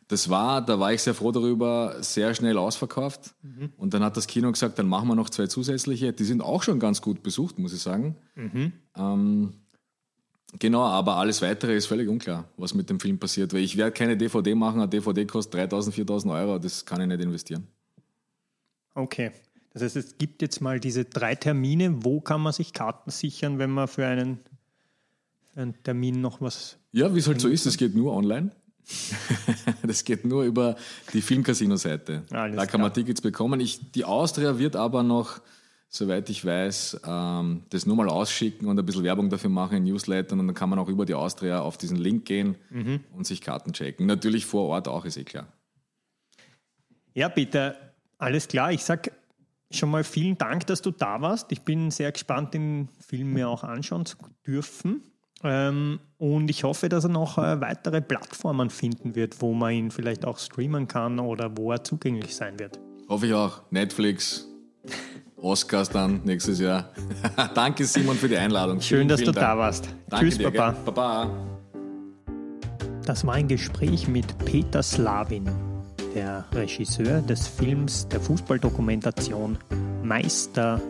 Das 0.07 0.29
war, 0.29 0.65
da 0.65 0.79
war 0.79 0.93
ich 0.93 1.01
sehr 1.01 1.15
froh 1.15 1.33
darüber, 1.33 1.97
sehr 2.01 2.33
schnell 2.33 2.57
ausverkauft. 2.57 3.35
Mhm. 3.41 3.73
Und 3.75 3.93
dann 3.93 4.05
hat 4.05 4.15
das 4.15 4.25
Kino 4.25 4.49
gesagt, 4.49 4.79
dann 4.79 4.87
machen 4.87 5.09
wir 5.09 5.15
noch 5.15 5.29
zwei 5.29 5.47
zusätzliche. 5.47 6.13
Die 6.13 6.23
sind 6.23 6.41
auch 6.41 6.63
schon 6.63 6.79
ganz 6.79 7.01
gut 7.01 7.21
besucht, 7.21 7.59
muss 7.59 7.73
ich 7.73 7.81
sagen. 7.81 8.15
Mhm. 8.35 8.71
Ähm, 8.95 9.53
genau, 10.57 10.83
aber 10.83 11.17
alles 11.17 11.41
weitere 11.41 11.75
ist 11.75 11.87
völlig 11.87 12.07
unklar, 12.07 12.47
was 12.55 12.73
mit 12.73 12.89
dem 12.89 13.01
Film 13.01 13.19
passiert. 13.19 13.53
Weil 13.53 13.63
ich 13.63 13.75
werde 13.75 13.91
keine 13.91 14.15
DVD 14.15 14.55
machen, 14.55 14.79
eine 14.79 14.87
DVD 14.87 15.25
kostet 15.25 15.55
3000, 15.55 15.93
4000 15.93 16.33
Euro, 16.33 16.57
das 16.57 16.85
kann 16.85 17.01
ich 17.01 17.07
nicht 17.07 17.19
investieren. 17.19 17.67
Okay. 18.93 19.33
Das 19.75 19.83
heißt, 19.83 19.97
es 19.97 20.17
gibt 20.17 20.41
jetzt 20.41 20.61
mal 20.61 20.79
diese 20.79 21.03
drei 21.03 21.35
Termine. 21.35 22.05
Wo 22.05 22.21
kann 22.21 22.39
man 22.39 22.53
sich 22.53 22.71
Karten 22.71 23.11
sichern, 23.11 23.59
wenn 23.59 23.71
man 23.71 23.89
für 23.89 24.07
einen, 24.07 24.39
für 25.53 25.59
einen 25.59 25.83
Termin 25.83 26.21
noch 26.21 26.39
was. 26.39 26.77
Ja, 26.93 27.13
wie 27.13 27.19
es 27.19 27.27
halt 27.27 27.41
so 27.41 27.49
ist, 27.49 27.65
es 27.65 27.75
geht 27.75 27.93
nur 27.93 28.13
online. 28.13 28.51
das 29.83 30.05
geht 30.05 30.23
nur 30.23 30.45
über 30.45 30.77
die 31.11 31.21
Filmcasino-Seite. 31.21 32.23
Da 32.29 32.47
kann 32.47 32.67
klar. 32.67 32.81
man 32.83 32.93
Tickets 32.93 33.19
bekommen. 33.19 33.59
Ich, 33.59 33.91
die 33.91 34.05
Austria 34.05 34.57
wird 34.57 34.77
aber 34.77 35.03
noch, 35.03 35.41
soweit 35.89 36.29
ich 36.29 36.45
weiß, 36.45 37.01
ähm, 37.05 37.63
das 37.69 37.85
nur 37.85 37.97
mal 37.97 38.07
ausschicken 38.07 38.69
und 38.69 38.79
ein 38.79 38.85
bisschen 38.85 39.03
Werbung 39.03 39.29
dafür 39.29 39.49
machen 39.49 39.75
in 39.75 39.83
Newslettern 39.83 40.39
und 40.39 40.47
dann 40.47 40.55
kann 40.55 40.69
man 40.69 40.79
auch 40.79 40.87
über 40.87 41.05
die 41.05 41.15
Austria 41.15 41.59
auf 41.59 41.77
diesen 41.77 41.97
Link 41.97 42.23
gehen 42.23 42.55
mhm. 42.69 43.01
und 43.11 43.27
sich 43.27 43.41
Karten 43.41 43.73
checken. 43.73 44.05
Natürlich 44.05 44.45
vor 44.45 44.69
Ort 44.69 44.87
auch, 44.87 45.03
ist 45.03 45.17
eh 45.17 45.25
klar. 45.25 45.47
Ja, 47.13 47.27
bitte, 47.27 47.75
alles 48.17 48.47
klar. 48.47 48.71
Ich 48.71 48.85
sag 48.85 49.11
Schon 49.71 49.89
mal 49.89 50.03
vielen 50.03 50.37
Dank, 50.37 50.67
dass 50.67 50.81
du 50.81 50.91
da 50.91 51.21
warst. 51.21 51.51
Ich 51.51 51.63
bin 51.63 51.89
sehr 51.91 52.11
gespannt, 52.11 52.53
den 52.53 52.89
Film 52.99 53.33
mir 53.33 53.49
auch 53.49 53.63
anschauen 53.63 54.05
zu 54.05 54.17
dürfen. 54.45 55.01
Ähm, 55.43 55.99
und 56.17 56.49
ich 56.49 56.63
hoffe, 56.63 56.87
dass 56.87 57.03
er 57.03 57.09
noch 57.09 57.37
äh, 57.37 57.59
weitere 57.61 58.01
Plattformen 58.01 58.69
finden 58.69 59.15
wird, 59.15 59.41
wo 59.41 59.53
man 59.53 59.73
ihn 59.73 59.91
vielleicht 59.91 60.25
auch 60.25 60.39
streamen 60.39 60.87
kann 60.87 61.19
oder 61.19 61.57
wo 61.57 61.71
er 61.71 61.83
zugänglich 61.83 62.35
sein 62.35 62.57
wird. 62.59 62.79
Hoffe 63.09 63.27
ich 63.27 63.33
auch. 63.33 63.61
Netflix, 63.69 64.47
Oscars 65.35 65.89
dann 65.89 66.21
nächstes 66.23 66.59
Jahr. 66.59 66.91
Danke, 67.55 67.85
Simon, 67.85 68.15
für 68.15 68.29
die 68.29 68.37
Einladung. 68.37 68.81
Schön, 68.81 68.99
vielen, 68.99 69.07
dass 69.07 69.19
vielen 69.19 69.33
du 69.33 69.39
Dank. 69.39 69.53
da 69.53 69.57
warst. 69.57 69.89
Danke 70.09 70.25
Tschüss, 70.25 70.37
dir, 70.37 70.51
Papa. 70.51 70.71
Gell? 70.71 70.81
Baba. 70.85 71.29
Das 73.05 73.25
war 73.25 73.35
ein 73.35 73.47
Gespräch 73.47 74.07
mit 74.07 74.37
Peter 74.45 74.81
Slavin 74.81 75.74
der 76.15 76.45
Regisseur 76.53 77.21
des 77.21 77.47
Films 77.47 78.07
der 78.07 78.19
Fußballdokumentation 78.21 79.59
Meister 80.01 80.81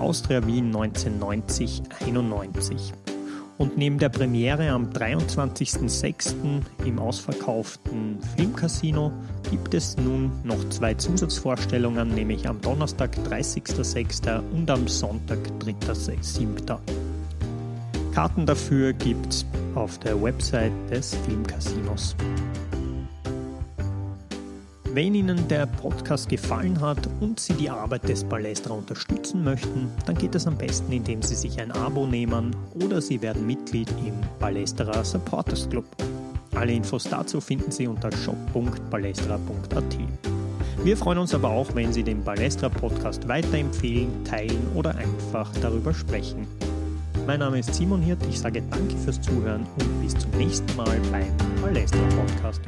Austria 0.00 0.44
Wien 0.46 0.74
1990-91. 0.74 2.92
Und 3.56 3.78
neben 3.78 3.98
der 3.98 4.08
Premiere 4.08 4.70
am 4.70 4.90
23.06. 4.90 6.34
im 6.84 6.98
ausverkauften 6.98 8.18
Filmcasino 8.36 9.12
gibt 9.48 9.74
es 9.74 9.96
nun 9.96 10.32
noch 10.42 10.68
zwei 10.70 10.94
Zusatzvorstellungen, 10.94 12.12
nämlich 12.12 12.48
am 12.48 12.60
Donnerstag 12.60 13.16
30.06. 13.30 14.42
und 14.52 14.68
am 14.68 14.88
Sonntag 14.88 15.38
3.07. 15.60 16.78
Karten 18.12 18.44
dafür 18.44 18.92
gibt 18.92 19.32
es 19.32 19.46
auf 19.76 19.98
der 19.98 20.20
Website 20.20 20.72
des 20.90 21.14
Filmcasinos. 21.24 22.16
Wenn 24.94 25.16
Ihnen 25.16 25.48
der 25.48 25.66
Podcast 25.66 26.28
gefallen 26.28 26.80
hat 26.80 27.08
und 27.18 27.40
Sie 27.40 27.54
die 27.54 27.68
Arbeit 27.68 28.08
des 28.08 28.22
Palästra 28.22 28.74
unterstützen 28.74 29.42
möchten, 29.42 29.90
dann 30.06 30.16
geht 30.16 30.36
das 30.36 30.46
am 30.46 30.56
besten, 30.56 30.92
indem 30.92 31.20
Sie 31.20 31.34
sich 31.34 31.60
ein 31.60 31.72
Abo 31.72 32.06
nehmen 32.06 32.54
oder 32.74 33.00
Sie 33.00 33.20
werden 33.20 33.44
Mitglied 33.44 33.90
im 34.06 34.14
Palästra 34.38 35.02
Supporters 35.02 35.68
Club. 35.68 35.84
Alle 36.54 36.74
Infos 36.74 37.08
dazu 37.10 37.40
finden 37.40 37.72
Sie 37.72 37.88
unter 37.88 38.12
shop.balestra.at. 38.12 39.98
Wir 40.84 40.96
freuen 40.96 41.18
uns 41.18 41.34
aber 41.34 41.48
auch, 41.48 41.74
wenn 41.74 41.92
Sie 41.92 42.04
den 42.04 42.22
Balestra 42.22 42.68
Podcast 42.68 43.26
weiterempfehlen, 43.26 44.22
teilen 44.22 44.68
oder 44.76 44.94
einfach 44.94 45.50
darüber 45.60 45.92
sprechen. 45.92 46.46
Mein 47.26 47.40
Name 47.40 47.58
ist 47.58 47.74
Simon 47.74 48.00
Hirt, 48.00 48.20
ich 48.30 48.38
sage 48.38 48.62
danke 48.70 48.96
fürs 48.98 49.20
Zuhören 49.20 49.66
und 49.76 50.02
bis 50.02 50.16
zum 50.16 50.30
nächsten 50.38 50.76
Mal 50.76 51.00
beim 51.10 51.32
Balestra 51.60 51.98
Podcast. 52.16 52.60